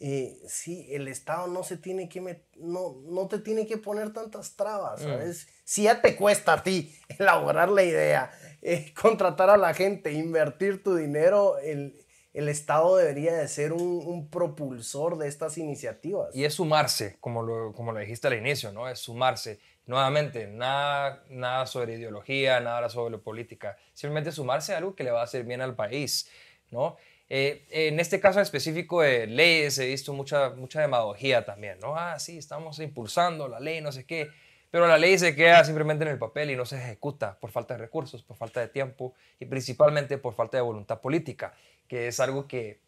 Eh, 0.00 0.36
sí, 0.48 0.88
el 0.90 1.08
Estado 1.08 1.46
no 1.46 1.62
se 1.62 1.76
tiene 1.76 2.08
que 2.08 2.20
no, 2.56 3.00
no 3.04 3.28
te 3.28 3.38
tiene 3.38 3.66
que 3.66 3.78
poner 3.78 4.12
tantas 4.12 4.56
trabas, 4.56 5.00
mm. 5.00 5.04
¿sabes? 5.04 5.48
Si 5.64 5.84
ya 5.84 6.02
te 6.02 6.16
cuesta 6.16 6.54
a 6.54 6.62
ti 6.62 6.94
elaborar 7.18 7.70
la 7.70 7.84
idea, 7.84 8.30
eh, 8.60 8.92
contratar 9.00 9.50
a 9.50 9.56
la 9.56 9.72
gente, 9.72 10.12
invertir 10.12 10.82
tu 10.82 10.96
dinero, 10.96 11.58
el, 11.58 12.04
el 12.34 12.48
Estado 12.48 12.96
debería 12.96 13.34
de 13.34 13.46
ser 13.46 13.72
un, 13.72 14.28
propulsor 14.28 15.16
de 15.16 15.28
estas 15.28 15.56
iniciativas. 15.56 16.34
Y 16.34 16.44
es 16.44 16.54
sumarse, 16.54 17.16
como 17.20 17.42
lo, 17.42 17.72
como 17.72 17.92
lo 17.92 18.00
dijiste 18.00 18.26
al 18.26 18.34
inicio, 18.34 18.72
¿no? 18.72 18.88
Es 18.88 18.98
sumarse. 18.98 19.60
Nuevamente, 19.86 20.46
nada, 20.46 21.22
nada 21.28 21.66
sobre 21.66 21.94
ideología, 21.94 22.60
nada 22.60 22.88
sobre 22.88 23.18
política. 23.18 23.76
Simplemente 23.92 24.32
sumarse 24.32 24.74
a 24.74 24.78
algo 24.78 24.94
que 24.94 25.04
le 25.04 25.10
va 25.10 25.20
a 25.20 25.24
hacer 25.24 25.44
bien 25.44 25.60
al 25.60 25.74
país, 25.74 26.30
¿no? 26.70 26.96
Eh, 27.28 27.66
en 27.70 28.00
este 28.00 28.20
caso 28.20 28.40
específico 28.40 29.00
de 29.02 29.26
leyes 29.26 29.78
he 29.78 29.86
visto 29.86 30.12
mucha, 30.12 30.50
mucha 30.50 30.80
demagogía 30.80 31.44
también, 31.44 31.78
¿no? 31.80 31.96
Ah, 31.96 32.18
sí, 32.18 32.38
estamos 32.38 32.78
impulsando 32.78 33.48
la 33.48 33.60
ley, 33.60 33.80
no 33.80 33.92
sé 33.92 34.04
qué, 34.04 34.30
pero 34.70 34.86
la 34.86 34.98
ley 34.98 35.18
se 35.18 35.34
queda 35.34 35.64
simplemente 35.64 36.04
en 36.04 36.10
el 36.10 36.18
papel 36.18 36.50
y 36.50 36.56
no 36.56 36.66
se 36.66 36.76
ejecuta 36.76 37.38
por 37.38 37.50
falta 37.50 37.74
de 37.74 37.80
recursos, 37.80 38.22
por 38.22 38.36
falta 38.36 38.60
de 38.60 38.68
tiempo 38.68 39.14
y 39.38 39.46
principalmente 39.46 40.18
por 40.18 40.34
falta 40.34 40.56
de 40.56 40.62
voluntad 40.62 41.00
política, 41.00 41.54
que 41.86 42.08
es 42.08 42.20
algo 42.20 42.46
que 42.46 42.80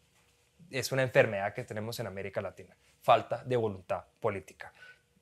es 0.69 0.91
una 0.91 1.03
enfermedad 1.03 1.53
que 1.53 1.63
tenemos 1.63 1.99
en 1.99 2.07
América 2.07 2.41
Latina, 2.41 2.75
falta 3.01 3.43
de 3.43 3.55
voluntad 3.55 4.03
política. 4.19 4.73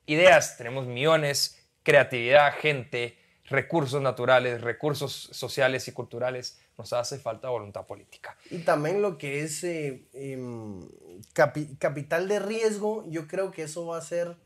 Ideas, 0.06 0.56
tenemos 0.56 0.86
millones, 0.86 1.55
creatividad, 1.86 2.52
gente, 2.52 3.16
recursos 3.44 4.02
naturales, 4.02 4.60
recursos 4.60 5.28
sociales 5.30 5.86
y 5.86 5.92
culturales, 5.92 6.58
nos 6.76 6.92
hace 6.92 7.16
falta 7.20 7.48
voluntad 7.48 7.86
política. 7.86 8.36
Y 8.50 8.58
también 8.58 9.02
lo 9.02 9.18
que 9.18 9.44
es 9.44 9.62
eh, 9.62 10.08
em, 10.12 10.80
capital 11.78 12.26
de 12.26 12.40
riesgo, 12.40 13.04
yo 13.08 13.28
creo 13.28 13.52
que 13.52 13.62
eso 13.62 13.86
va 13.86 13.98
a 13.98 14.00
ser 14.00 14.36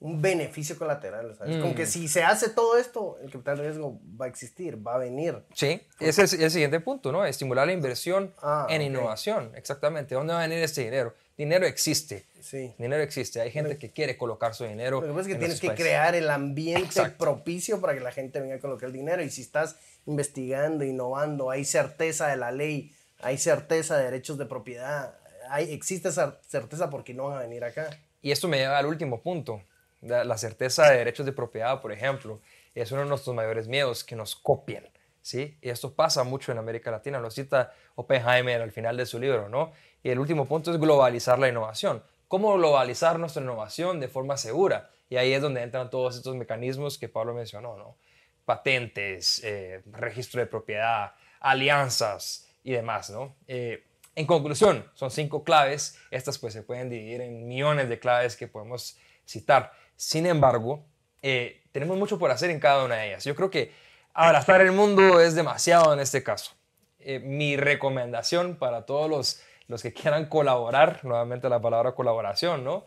un 0.00 0.20
beneficio 0.20 0.76
colateral, 0.76 1.36
¿sabes? 1.36 1.58
Como 1.58 1.76
que 1.76 1.84
mm. 1.84 1.86
si 1.86 2.08
se 2.08 2.24
hace 2.24 2.48
todo 2.50 2.76
esto, 2.76 3.16
el 3.22 3.30
capital 3.30 3.58
de 3.58 3.62
riesgo 3.62 4.00
va 4.20 4.24
a 4.24 4.28
existir, 4.28 4.84
va 4.84 4.96
a 4.96 4.98
venir. 4.98 5.44
Sí, 5.54 5.80
ese 6.00 6.24
es 6.24 6.32
el 6.32 6.50
siguiente 6.50 6.80
punto, 6.80 7.12
¿no? 7.12 7.24
Estimular 7.24 7.68
la 7.68 7.72
inversión 7.72 8.34
ah, 8.42 8.66
en 8.68 8.82
innovación, 8.82 9.52
exactamente. 9.54 10.16
¿Dónde 10.16 10.32
va 10.32 10.40
a 10.40 10.48
venir 10.48 10.64
este 10.64 10.82
dinero? 10.82 11.14
Dinero 11.36 11.66
existe. 11.66 12.26
Sí. 12.40 12.74
Dinero 12.78 13.02
existe. 13.02 13.40
Hay 13.40 13.50
gente 13.50 13.78
que 13.78 13.90
quiere 13.90 14.16
colocar 14.16 14.54
su 14.54 14.64
dinero. 14.64 15.00
Lo 15.00 15.06
que 15.06 15.12
pasa 15.12 15.20
es 15.20 15.26
que 15.28 15.34
tienes 15.36 15.60
que 15.60 15.74
crear 15.74 16.14
el 16.14 16.28
ambiente 16.30 17.02
propicio 17.18 17.80
para 17.80 17.94
que 17.94 18.00
la 18.00 18.12
gente 18.12 18.40
venga 18.40 18.56
a 18.56 18.58
colocar 18.58 18.88
el 18.88 18.92
dinero. 18.92 19.22
Y 19.22 19.30
si 19.30 19.42
estás 19.42 19.76
investigando, 20.06 20.84
innovando, 20.84 21.50
hay 21.50 21.64
certeza 21.64 22.28
de 22.28 22.36
la 22.36 22.52
ley, 22.52 22.94
hay 23.20 23.38
certeza 23.38 23.96
de 23.96 24.04
derechos 24.04 24.38
de 24.38 24.46
propiedad, 24.46 25.14
hay, 25.48 25.72
existe 25.72 26.08
esa 26.08 26.40
certeza 26.46 26.90
porque 26.90 27.14
no 27.14 27.28
van 27.28 27.38
a 27.38 27.40
venir 27.40 27.64
acá. 27.64 27.90
Y 28.20 28.30
esto 28.30 28.48
me 28.48 28.58
lleva 28.58 28.78
al 28.78 28.86
último 28.86 29.20
punto 29.20 29.62
la 30.02 30.36
certeza 30.36 30.90
de 30.90 30.98
derechos 30.98 31.24
de 31.26 31.32
propiedad, 31.32 31.80
por 31.80 31.92
ejemplo, 31.92 32.40
es 32.74 32.90
uno 32.90 33.02
de 33.02 33.08
nuestros 33.08 33.34
mayores 33.36 33.68
miedos, 33.68 34.02
que 34.02 34.16
nos 34.16 34.34
copien. 34.34 34.88
¿Sí? 35.22 35.56
Y 35.62 35.70
esto 35.70 35.94
pasa 35.94 36.24
mucho 36.24 36.52
en 36.52 36.58
América 36.58 36.90
Latina, 36.90 37.18
lo 37.20 37.30
cita 37.30 37.72
Oppenheimer 37.94 38.60
al 38.60 38.72
final 38.72 38.96
de 38.96 39.06
su 39.06 39.18
libro, 39.18 39.48
¿no? 39.48 39.72
Y 40.02 40.10
el 40.10 40.18
último 40.18 40.46
punto 40.46 40.70
es 40.72 40.78
globalizar 40.78 41.38
la 41.38 41.48
innovación. 41.48 42.02
¿Cómo 42.28 42.54
globalizar 42.54 43.18
nuestra 43.18 43.42
innovación 43.42 44.00
de 44.00 44.08
forma 44.08 44.36
segura? 44.36 44.90
Y 45.08 45.16
ahí 45.16 45.32
es 45.32 45.42
donde 45.42 45.62
entran 45.62 45.90
todos 45.90 46.16
estos 46.16 46.34
mecanismos 46.36 46.98
que 46.98 47.08
Pablo 47.08 47.34
mencionó, 47.34 47.76
¿no? 47.76 47.96
Patentes, 48.44 49.42
eh, 49.44 49.82
registro 49.86 50.40
de 50.40 50.46
propiedad, 50.46 51.12
alianzas 51.40 52.48
y 52.64 52.72
demás, 52.72 53.10
¿no? 53.10 53.36
Eh, 53.46 53.84
en 54.14 54.26
conclusión, 54.26 54.90
son 54.94 55.10
cinco 55.10 55.44
claves. 55.44 55.98
Estas 56.10 56.38
pues 56.38 56.52
se 56.52 56.62
pueden 56.62 56.90
dividir 56.90 57.20
en 57.20 57.46
millones 57.46 57.88
de 57.88 57.98
claves 57.98 58.36
que 58.36 58.48
podemos 58.48 58.98
citar. 59.26 59.72
Sin 59.96 60.26
embargo, 60.26 60.84
eh, 61.22 61.62
tenemos 61.72 61.96
mucho 61.96 62.18
por 62.18 62.30
hacer 62.30 62.50
en 62.50 62.60
cada 62.60 62.84
una 62.84 62.96
de 62.96 63.08
ellas. 63.08 63.24
Yo 63.24 63.34
creo 63.34 63.50
que 63.50 63.72
abrazar 64.14 64.60
el 64.60 64.72
mundo 64.72 65.20
es 65.20 65.34
demasiado 65.34 65.92
en 65.92 66.00
este 66.00 66.22
caso. 66.22 66.52
Eh, 66.98 67.18
mi 67.18 67.56
recomendación 67.56 68.56
para 68.56 68.86
todos 68.86 69.08
los, 69.08 69.42
los 69.68 69.82
que 69.82 69.92
quieran 69.92 70.26
colaborar, 70.26 71.00
nuevamente 71.04 71.48
la 71.48 71.60
palabra 71.60 71.94
colaboración, 71.94 72.64
¿no? 72.64 72.86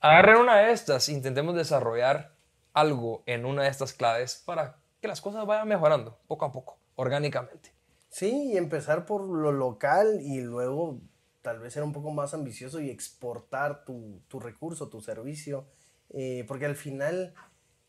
Agarren 0.00 0.36
una 0.36 0.58
de 0.58 0.72
estas, 0.72 1.08
intentemos 1.08 1.54
desarrollar 1.54 2.32
algo 2.72 3.22
en 3.26 3.44
una 3.44 3.64
de 3.64 3.68
estas 3.68 3.92
claves 3.92 4.42
para 4.46 4.76
que 5.00 5.08
las 5.08 5.20
cosas 5.20 5.44
vayan 5.46 5.68
mejorando 5.68 6.18
poco 6.26 6.44
a 6.44 6.52
poco, 6.52 6.78
orgánicamente. 6.94 7.72
Sí, 8.08 8.52
y 8.52 8.56
empezar 8.56 9.04
por 9.04 9.22
lo 9.22 9.52
local 9.52 10.20
y 10.22 10.40
luego 10.40 11.00
tal 11.42 11.58
vez 11.58 11.72
ser 11.72 11.82
un 11.82 11.92
poco 11.92 12.10
más 12.10 12.34
ambicioso 12.34 12.80
y 12.80 12.90
exportar 12.90 13.84
tu, 13.84 14.20
tu 14.28 14.40
recurso, 14.40 14.88
tu 14.88 15.00
servicio 15.00 15.66
eh, 16.12 16.44
porque 16.48 16.66
al 16.66 16.74
final 16.74 17.34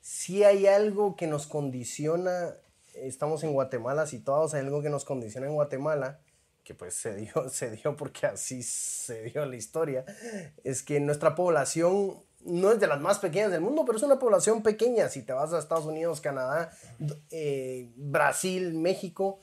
si 0.02 0.44
hay 0.44 0.66
algo 0.66 1.16
que 1.16 1.28
nos 1.28 1.48
condiciona, 1.48 2.56
estamos 2.96 3.44
en 3.44 3.54
Guatemala 3.54 4.08
situados, 4.08 4.54
hay 4.54 4.62
algo 4.62 4.82
que 4.82 4.90
nos 4.90 5.06
condiciona 5.06 5.48
en 5.48 5.54
Guatemala, 5.54 6.20
que 6.64 6.74
pues 6.74 6.96
se 6.96 7.16
dio, 7.16 7.50
se 7.50 7.72
dio 7.72 7.96
porque 7.96 8.26
así 8.26 8.64
se 8.64 9.24
dio 9.24 9.46
la 9.46 9.56
historia, 9.56 10.04
es 10.64 10.84
que 10.84 11.00
nuestra 11.00 11.36
población 11.36 12.18
no 12.44 12.72
es 12.72 12.80
de 12.80 12.88
las 12.88 13.00
más 13.00 13.20
pequeñas 13.20 13.52
del 13.52 13.62
mundo, 13.62 13.84
pero 13.86 13.98
es 13.98 14.04
una 14.04 14.18
población 14.18 14.64
pequeña. 14.64 15.10
Si 15.10 15.22
te 15.22 15.32
vas 15.32 15.54
a 15.54 15.60
Estados 15.60 15.86
Unidos, 15.86 16.22
Canadá, 16.22 16.72
eh, 17.30 17.92
Brasil, 17.96 18.74
México, 18.74 19.40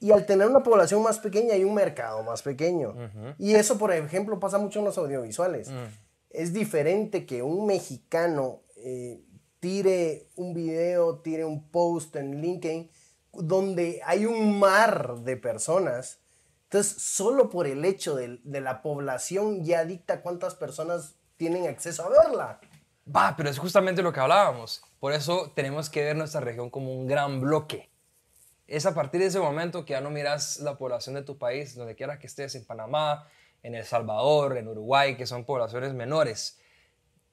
Y 0.00 0.10
al 0.10 0.26
tener 0.26 0.48
una 0.48 0.64
población 0.64 1.00
más 1.00 1.20
pequeña 1.20 1.54
hay 1.54 1.62
un 1.62 1.74
mercado 1.74 2.24
más 2.24 2.42
pequeño. 2.42 2.94
Y 3.38 3.54
eso, 3.54 3.78
por 3.78 3.92
ejemplo, 3.92 4.40
pasa 4.40 4.58
mucho 4.58 4.80
en 4.80 4.86
los 4.86 4.98
audiovisuales. 4.98 5.70
Mm. 5.70 5.84
Es 6.30 6.52
diferente 6.52 7.24
que 7.24 7.42
un 7.42 7.66
mexicano 7.66 8.62
eh, 8.76 9.20
tire 9.62 10.26
un 10.34 10.54
video, 10.54 11.20
tire 11.20 11.44
un 11.44 11.70
post 11.70 12.16
en 12.16 12.42
LinkedIn 12.42 12.90
donde 13.32 14.00
hay 14.04 14.26
un 14.26 14.58
mar 14.58 15.18
de 15.20 15.36
personas. 15.36 16.18
Entonces, 16.64 17.00
solo 17.00 17.48
por 17.48 17.68
el 17.68 17.84
hecho 17.84 18.16
de, 18.16 18.40
la 18.42 18.82
población 18.82 19.64
ya 19.64 19.84
dicta 19.84 20.20
cuántas 20.20 20.56
personas 20.56 21.14
tienen 21.36 21.68
acceso 21.68 22.04
a 22.04 22.08
verla. 22.08 22.60
Va, 23.14 23.34
pero 23.36 23.48
es 23.48 23.58
justamente 23.60 24.02
lo 24.02 24.12
que 24.12 24.18
hablábamos. 24.18 24.82
Por 24.98 25.12
eso 25.12 25.52
tenemos 25.54 25.88
que 25.88 26.02
ver 26.02 26.16
nuestra 26.16 26.40
región 26.40 26.68
como 26.68 26.92
un 26.92 27.06
gran 27.06 27.40
bloque. 27.40 27.88
Es 28.66 28.84
a 28.84 28.94
partir 28.94 29.20
de 29.20 29.28
ese 29.28 29.38
momento 29.38 29.84
que 29.84 29.92
ya 29.92 30.00
no 30.00 30.10
miras 30.10 30.58
la 30.58 30.76
población 30.76 31.14
de 31.14 31.22
tu 31.22 31.38
país, 31.38 31.76
donde 31.76 31.94
quiera 31.94 32.18
que 32.18 32.26
estés, 32.26 32.56
en 32.56 32.64
Panamá, 32.64 33.28
en 33.62 33.76
El 33.76 33.84
Salvador, 33.84 34.56
en 34.56 34.66
Uruguay, 34.66 35.16
que 35.16 35.26
son 35.26 35.44
poblaciones 35.44 35.94
menores. 35.94 36.58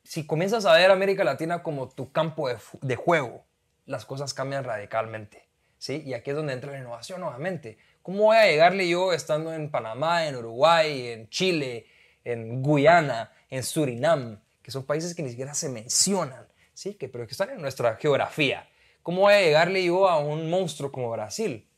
Si 0.10 0.26
comienzas 0.26 0.66
a 0.66 0.74
ver 0.74 0.90
América 0.90 1.24
Latina 1.24 1.62
como 1.62 1.88
tu 1.88 2.12
campo 2.12 2.50
de, 2.82 2.96
juego, 2.96 3.46
las 3.86 4.08
cosas 4.08 4.34
cambian 4.34 4.64
radicalmente. 4.64 5.48
¿sí? 5.78 6.02
Y 6.04 6.16
aquí 6.16 6.32
es 6.32 6.36
donde 6.36 6.54
entra 6.54 6.72
la 6.72 6.80
innovación 6.80 7.22
nuevamente. 7.22 7.78
¿Cómo 8.02 8.24
voy 8.24 8.38
a 8.38 8.48
llegarle 8.48 8.90
yo 8.90 9.14
estando 9.14 9.54
en 9.54 9.70
Panamá, 9.70 10.28
en 10.28 10.36
Uruguay, 10.36 11.10
en 11.10 11.30
Chile, 11.30 11.86
en 12.24 12.64
Guyana, 12.64 13.32
en 13.52 13.62
Surinam, 13.62 14.42
que 14.64 14.72
son 14.72 14.84
países 14.84 15.14
que 15.14 15.22
ni 15.22 15.30
siquiera 15.30 15.54
se 15.54 15.70
mencionan, 15.70 16.48
¿sí? 16.74 16.96
que, 16.96 17.08
pero 17.08 17.28
que 17.28 17.34
están 17.34 17.52
en 17.52 17.62
nuestra 17.62 17.96
geografía? 17.98 18.68
¿Cómo 19.04 19.22
voy 19.22 19.36
a 19.36 19.42
llegarle 19.42 19.86
yo 19.86 20.10
a 20.10 20.18
un 20.18 20.50
monstruo 20.50 20.92
como 20.92 21.12
Brasil? 21.12 21.70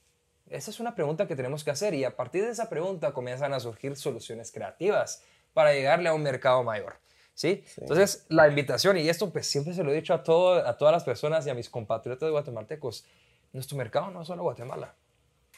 Esa 0.49 0.71
es 0.71 0.79
una 0.79 0.95
pregunta 0.95 1.27
que 1.27 1.35
tenemos 1.35 1.65
que 1.65 1.71
hacer 1.71 1.93
y 1.95 2.05
a 2.05 2.15
partir 2.15 2.45
de 2.45 2.51
esa 2.51 2.69
pregunta 2.69 3.11
comienzan 3.11 3.51
a 3.51 3.59
surgir 3.59 3.97
soluciones 3.97 4.53
creativas 4.53 5.21
para 5.53 5.73
llegarle 5.73 6.07
a 6.07 6.13
un 6.13 6.23
mercado 6.23 6.63
mayor. 6.63 7.00
¿Sí? 7.33 7.63
Entonces, 7.77 8.25
la 8.29 8.47
invitación, 8.47 8.97
y 8.97 9.07
esto 9.09 9.31
pues 9.31 9.47
siempre 9.47 9.73
se 9.73 9.83
lo 9.83 9.91
he 9.91 9.95
dicho 9.95 10.13
a, 10.13 10.23
todo, 10.23 10.65
a 10.65 10.77
todas 10.77 10.93
las 10.93 11.03
personas 11.03 11.45
y 11.47 11.49
a 11.49 11.53
mis 11.53 11.69
compatriotas 11.69 12.29
guatemaltecos, 12.31 13.05
nuestro 13.53 13.77
mercado 13.77 14.11
no 14.11 14.21
es 14.21 14.27
solo 14.27 14.43
Guatemala. 14.43 14.95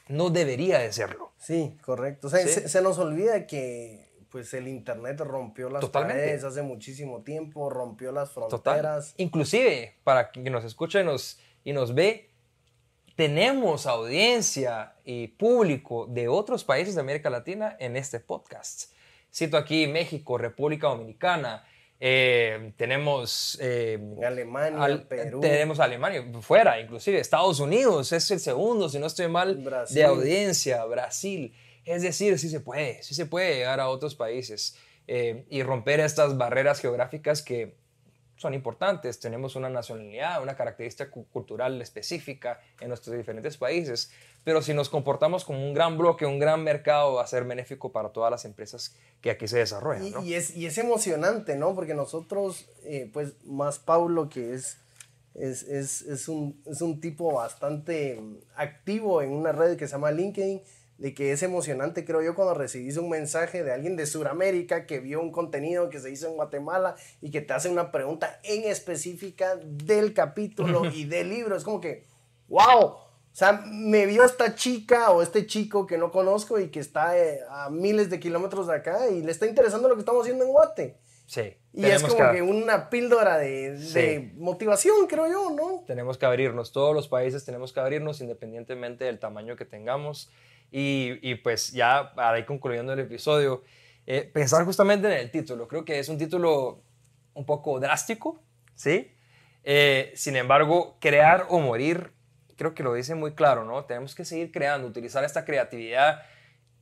No 0.08 0.30
debería 0.30 0.80
de 0.80 0.92
serlo. 0.92 1.32
Sí, 1.38 1.78
correcto. 1.82 2.28
O 2.28 2.30
sea, 2.30 2.40
Sí. 2.46 2.50
Se, 2.50 2.68
se 2.68 2.82
nos 2.82 2.98
olvida 2.98 3.48
que 3.48 4.12
pues 4.30 4.54
el 4.56 4.68
internet 4.68 5.20
rompió 5.20 5.70
las 5.70 5.80
Totalmente. 5.82 6.22
paredes 6.24 6.44
hace 6.44 6.62
muchísimo 6.64 7.22
tiempo, 7.22 7.70
rompió 7.70 8.12
las 8.12 8.34
Total. 8.34 8.50
fronteras. 8.50 9.14
Inclusive, 9.18 9.96
para 10.04 10.32
quien 10.32 10.52
nos 10.52 10.66
escucha 10.66 11.02
y 11.02 11.04
nos, 11.06 11.40
y 11.64 11.72
nos 11.72 11.94
ve, 11.94 12.32
tenemos 13.16 13.86
audiencia 13.86 14.96
y 15.06 15.28
público 15.28 16.08
de 16.08 16.28
otros 16.28 16.64
países 16.64 16.96
de 16.96 17.02
América 17.02 17.30
Latina 17.30 17.78
en 17.80 17.96
este 17.96 18.20
podcast. 18.20 18.92
Cito 19.34 19.58
aquí 19.58 19.88
México, 19.88 20.38
República 20.38 20.88
Dominicana, 20.88 21.66
eh, 22.00 22.74
tenemos... 22.78 23.58
eh, 23.62 23.98
Alemania, 24.26 24.84
al- 24.84 25.08
Perú. 25.08 25.40
Tenemos 25.40 25.80
Alemania, 25.80 26.24
fuera, 26.42 26.80
inclusive 26.80 27.20
Estados 27.20 27.60
Unidos 27.60 28.12
es 28.12 28.30
el 28.32 28.40
segundo, 28.40 28.90
si 28.90 29.00
no 29.00 29.08
estoy 29.08 29.28
mal, 29.30 29.56
Brasil. 29.56 29.96
de 29.96 30.04
audiencia, 30.04 30.84
Brasil. 30.86 31.54
Es 31.86 32.02
decir, 32.02 32.38
sí 32.40 32.50
se 32.50 32.60
puede, 32.60 33.02
sí 33.04 33.14
se 33.16 33.26
puede 33.26 33.56
llegar 33.56 33.80
a 33.80 33.90
otros 33.90 34.16
países 34.16 34.78
eh, 35.08 35.46
y 35.50 35.64
romper 35.64 36.00
estas 36.00 36.38
barreras 36.38 36.80
geográficas 36.80 37.42
que 37.42 37.76
son 38.44 38.54
importantes. 38.54 39.20
Tenemos 39.20 39.56
una 39.56 39.70
nacionalidad, 39.70 40.42
una 40.44 40.56
característica 40.56 41.10
cu- 41.10 41.26
cultural 41.32 41.82
específica 41.82 42.60
en 42.80 42.90
nuestros 42.90 43.16
diferentes 43.18 43.58
países, 43.58 44.12
pero 44.44 44.62
si 44.62 44.74
nos 44.74 44.90
comportamos 44.90 45.44
como 45.46 45.66
un 45.66 45.74
gran 45.74 45.98
bloque, 45.98 46.26
un 46.26 46.38
gran 46.38 46.64
mercado, 46.64 47.14
va 47.16 47.24
a 47.24 47.28
ser 47.28 47.46
benéfico 47.46 47.92
para 47.92 48.10
todas 48.10 48.30
las 48.30 48.46
empresas 48.46 48.96
que 49.22 49.32
aquí 49.32 49.48
se 49.48 49.58
desarrollan. 49.58 50.06
Y, 50.06 50.12
¿no? 50.12 50.24
y 50.24 50.34
es, 50.36 50.56
y 50.56 50.66
es 50.68 50.78
emocionante, 50.78 51.56
¿no? 51.56 51.74
Porque 51.74 51.94
nosotros, 51.96 52.68
eh, 52.84 53.10
pues 53.12 53.34
más 53.46 53.80
Paulo, 53.80 54.30
que 54.30 54.54
es, 54.54 54.78
es, 55.34 55.64
es, 55.64 56.02
es 56.04 56.28
un, 56.28 56.62
es 56.66 56.82
un 56.82 57.00
tipo 57.00 57.34
bastante 57.34 58.20
mm, 58.22 58.38
activo 58.56 59.22
en 59.22 59.32
una 59.32 59.52
red 59.52 59.78
que 59.78 59.88
se 59.88 59.94
llama 59.94 60.12
LinkedIn, 60.12 60.62
de 61.04 61.14
que 61.14 61.34
es 61.34 61.44
emocionante, 61.44 62.06
creo 62.06 62.22
yo, 62.22 62.34
cuando 62.34 62.54
recibís 62.54 62.96
un 62.96 63.10
mensaje 63.10 63.62
de 63.62 63.74
alguien 63.74 63.98
de 63.98 64.06
Sudamérica 64.06 64.86
que 64.86 65.02
vio 65.02 65.20
un 65.20 65.34
contenido 65.34 65.90
que 65.90 66.00
se 66.00 66.10
hizo 66.10 66.30
en 66.30 66.36
Guatemala 66.36 66.96
y 67.20 67.30
que 67.30 67.42
te 67.42 67.52
hace 67.52 67.68
una 67.68 67.92
pregunta 67.92 68.40
en 68.44 68.64
específica 68.64 69.58
del 69.58 70.14
capítulo 70.14 70.86
y 70.94 71.04
del 71.04 71.28
libro. 71.28 71.58
Es 71.58 71.66
como 71.66 71.82
que, 71.82 72.06
wow, 72.48 72.86
o 72.86 73.10
sea, 73.34 73.66
me 73.70 74.06
vio 74.06 74.24
esta 74.24 74.56
chica 74.56 75.12
o 75.12 75.22
este 75.22 75.46
chico 75.46 75.86
que 75.86 75.98
no 75.98 76.10
conozco 76.10 76.58
y 76.58 76.70
que 76.70 76.80
está 76.80 77.20
eh, 77.20 77.42
a 77.50 77.70
miles 77.70 78.10
de 78.10 78.22
kilómetros 78.22 78.68
de 78.68 78.76
acá 78.76 79.10
y 79.10 79.24
le 79.24 79.32
está 79.34 79.46
interesando 79.46 79.90
lo 79.90 79.96
que 79.96 80.02
estamos 80.04 80.22
haciendo 80.22 80.46
en 80.46 80.52
Guate. 80.52 81.00
Sí. 81.26 81.58
Y 81.74 81.84
es 81.84 82.02
como 82.02 82.32
que, 82.32 82.42
una 82.42 82.90
píldora 82.90 83.40
de, 83.40 84.32
motivación, 84.38 85.06
creo 85.08 85.28
yo, 85.28 85.50
¿no? 85.50 85.84
tenemos 85.86 86.18
que 86.18 86.26
abrirnos, 86.26 86.72
todos 86.72 86.96
los 86.96 87.10
países 87.10 87.44
tenemos 87.44 87.74
que 87.74 87.82
abrirnos 87.82 88.22
independientemente 88.22 89.04
del 89.04 89.20
tamaño 89.20 89.58
que 89.58 89.66
tengamos. 89.66 90.32
Y, 90.76 91.36
pues 91.36 91.72
ya 91.72 92.14
para 92.16 92.40
ir 92.40 92.46
concluyendo 92.46 92.94
el 92.94 93.00
episodio, 93.00 93.64
eh, 94.08 94.24
pensar 94.34 94.66
justamente 94.66 95.06
en 95.08 95.14
el 95.14 95.30
título. 95.30 95.68
Creo 95.68 95.86
que 95.86 96.00
es 96.00 96.10
un 96.10 96.18
título 96.18 96.82
un 97.36 97.46
poco 97.46 97.80
drástico, 97.80 98.42
¿sí? 98.74 99.16
Eh, 99.64 100.12
sin 100.16 100.36
embargo, 100.36 100.98
crear 101.00 101.46
o 101.50 101.60
morir, 101.60 102.12
creo 102.58 102.74
que 102.74 102.82
lo 102.82 102.96
dice 102.96 103.14
muy 103.14 103.36
claro, 103.36 103.66
¿no? 103.66 103.86
Tenemos 103.86 104.16
que 104.16 104.26
seguir 104.26 104.52
creando, 104.52 104.88
utilizar 104.88 105.24
esta 105.24 105.46
creatividad 105.46 106.24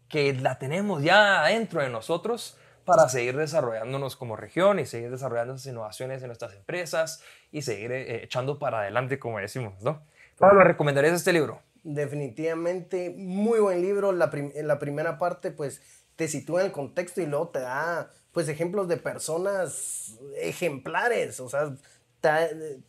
que 0.07 0.33
la 0.33 0.57
tenemos 0.57 1.03
ya 1.03 1.41
adentro 1.41 1.81
de 1.81 1.89
nosotros 1.89 2.57
para 2.85 3.09
seguir 3.09 3.35
desarrollándonos 3.35 4.15
como 4.15 4.37
región 4.37 4.79
y 4.79 4.85
seguir 4.85 5.11
desarrollando 5.11 5.55
esas 5.55 5.67
innovaciones 5.67 6.21
en 6.21 6.27
nuestras 6.27 6.53
empresas 6.53 7.21
y 7.51 7.61
seguir 7.61 7.91
eh, 7.91 8.23
echando 8.23 8.57
para 8.57 8.79
adelante, 8.79 9.19
como 9.19 9.39
decimos, 9.39 9.83
¿no? 9.83 10.01
Pablo, 10.37 10.63
¿recomendarías 10.63 11.13
este 11.13 11.33
libro? 11.33 11.61
Definitivamente, 11.83 13.09
muy 13.17 13.59
buen 13.59 13.81
libro. 13.81 14.11
La, 14.11 14.29
prim- 14.29 14.51
la 14.55 14.77
primera 14.79 15.17
parte, 15.17 15.51
pues, 15.51 15.81
te 16.15 16.27
sitúa 16.27 16.61
en 16.61 16.67
el 16.67 16.71
contexto 16.71 17.21
y 17.21 17.25
luego 17.25 17.49
te 17.49 17.59
da, 17.59 18.11
pues, 18.31 18.47
ejemplos 18.49 18.87
de 18.87 18.97
personas 18.97 20.19
ejemplares. 20.37 21.39
O 21.39 21.49
sea, 21.49 21.75
te 22.19 22.29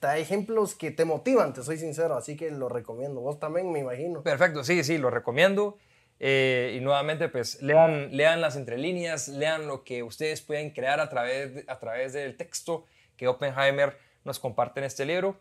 da, 0.00 0.18
ejemplos 0.18 0.74
que 0.74 0.90
te 0.90 1.04
motivan, 1.06 1.54
te 1.54 1.62
soy 1.62 1.78
sincero. 1.78 2.14
Así 2.16 2.36
que 2.36 2.50
lo 2.50 2.68
recomiendo. 2.68 3.20
Vos 3.20 3.40
también, 3.40 3.72
me 3.72 3.78
imagino. 3.78 4.22
Perfecto, 4.22 4.62
sí, 4.64 4.84
sí, 4.84 4.98
lo 4.98 5.08
recomiendo. 5.10 5.78
Eh, 6.20 6.74
y 6.76 6.80
nuevamente, 6.80 7.28
pues, 7.28 7.62
lean, 7.62 8.14
lean 8.14 8.40
las 8.40 8.56
entrelíneas, 8.56 9.28
lean 9.28 9.66
lo 9.66 9.84
que 9.84 10.02
ustedes 10.02 10.42
pueden 10.42 10.70
crear 10.70 11.00
a 11.00 11.08
través, 11.08 11.64
a 11.66 11.78
través 11.78 12.12
del 12.12 12.36
texto 12.36 12.84
que 13.16 13.26
Oppenheimer 13.26 13.96
nos 14.24 14.38
comparte 14.38 14.80
en 14.80 14.84
este 14.84 15.06
libro. 15.06 15.36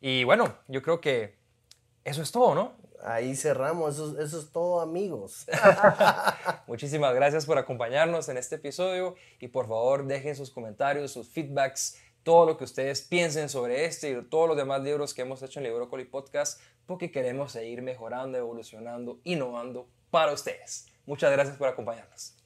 Y 0.00 0.24
bueno, 0.24 0.56
yo 0.68 0.80
creo 0.82 1.00
que 1.00 1.34
eso 2.04 2.22
es 2.22 2.32
todo, 2.32 2.54
¿no? 2.54 2.72
Ahí 3.04 3.34
cerramos. 3.34 3.98
Eso, 3.98 4.38
es 4.38 4.50
todo, 4.52 4.80
amigos. 4.80 5.46
Muchísimas 6.66 7.14
gracias 7.14 7.46
por 7.46 7.58
acompañarnos 7.58 8.28
en 8.28 8.36
este 8.36 8.56
episodio 8.56 9.14
y 9.40 9.48
por 9.48 9.68
favor 9.68 10.06
dejen 10.06 10.36
sus 10.36 10.50
comentarios, 10.50 11.12
sus 11.12 11.28
feedbacks, 11.28 11.98
todo 12.22 12.46
lo 12.46 12.56
que 12.56 12.64
ustedes 12.64 13.02
piensen 13.02 13.48
sobre 13.48 13.84
este 13.84 14.10
y 14.10 14.22
todos 14.24 14.48
los 14.48 14.56
demás 14.56 14.82
libros 14.82 15.14
que 15.14 15.22
hemos 15.22 15.42
hecho 15.42 15.60
en 15.60 15.64
Librocoli 15.64 16.04
Podcast 16.04 16.60
porque 16.86 17.10
queremos 17.10 17.52
seguir 17.52 17.82
mejorando, 17.82 18.38
evolucionando, 18.38 19.20
innovando 19.24 19.88
para 20.10 20.32
ustedes. 20.32 20.86
Muchas 21.06 21.32
gracias 21.32 21.56
por 21.56 21.68
acompañarnos. 21.68 22.36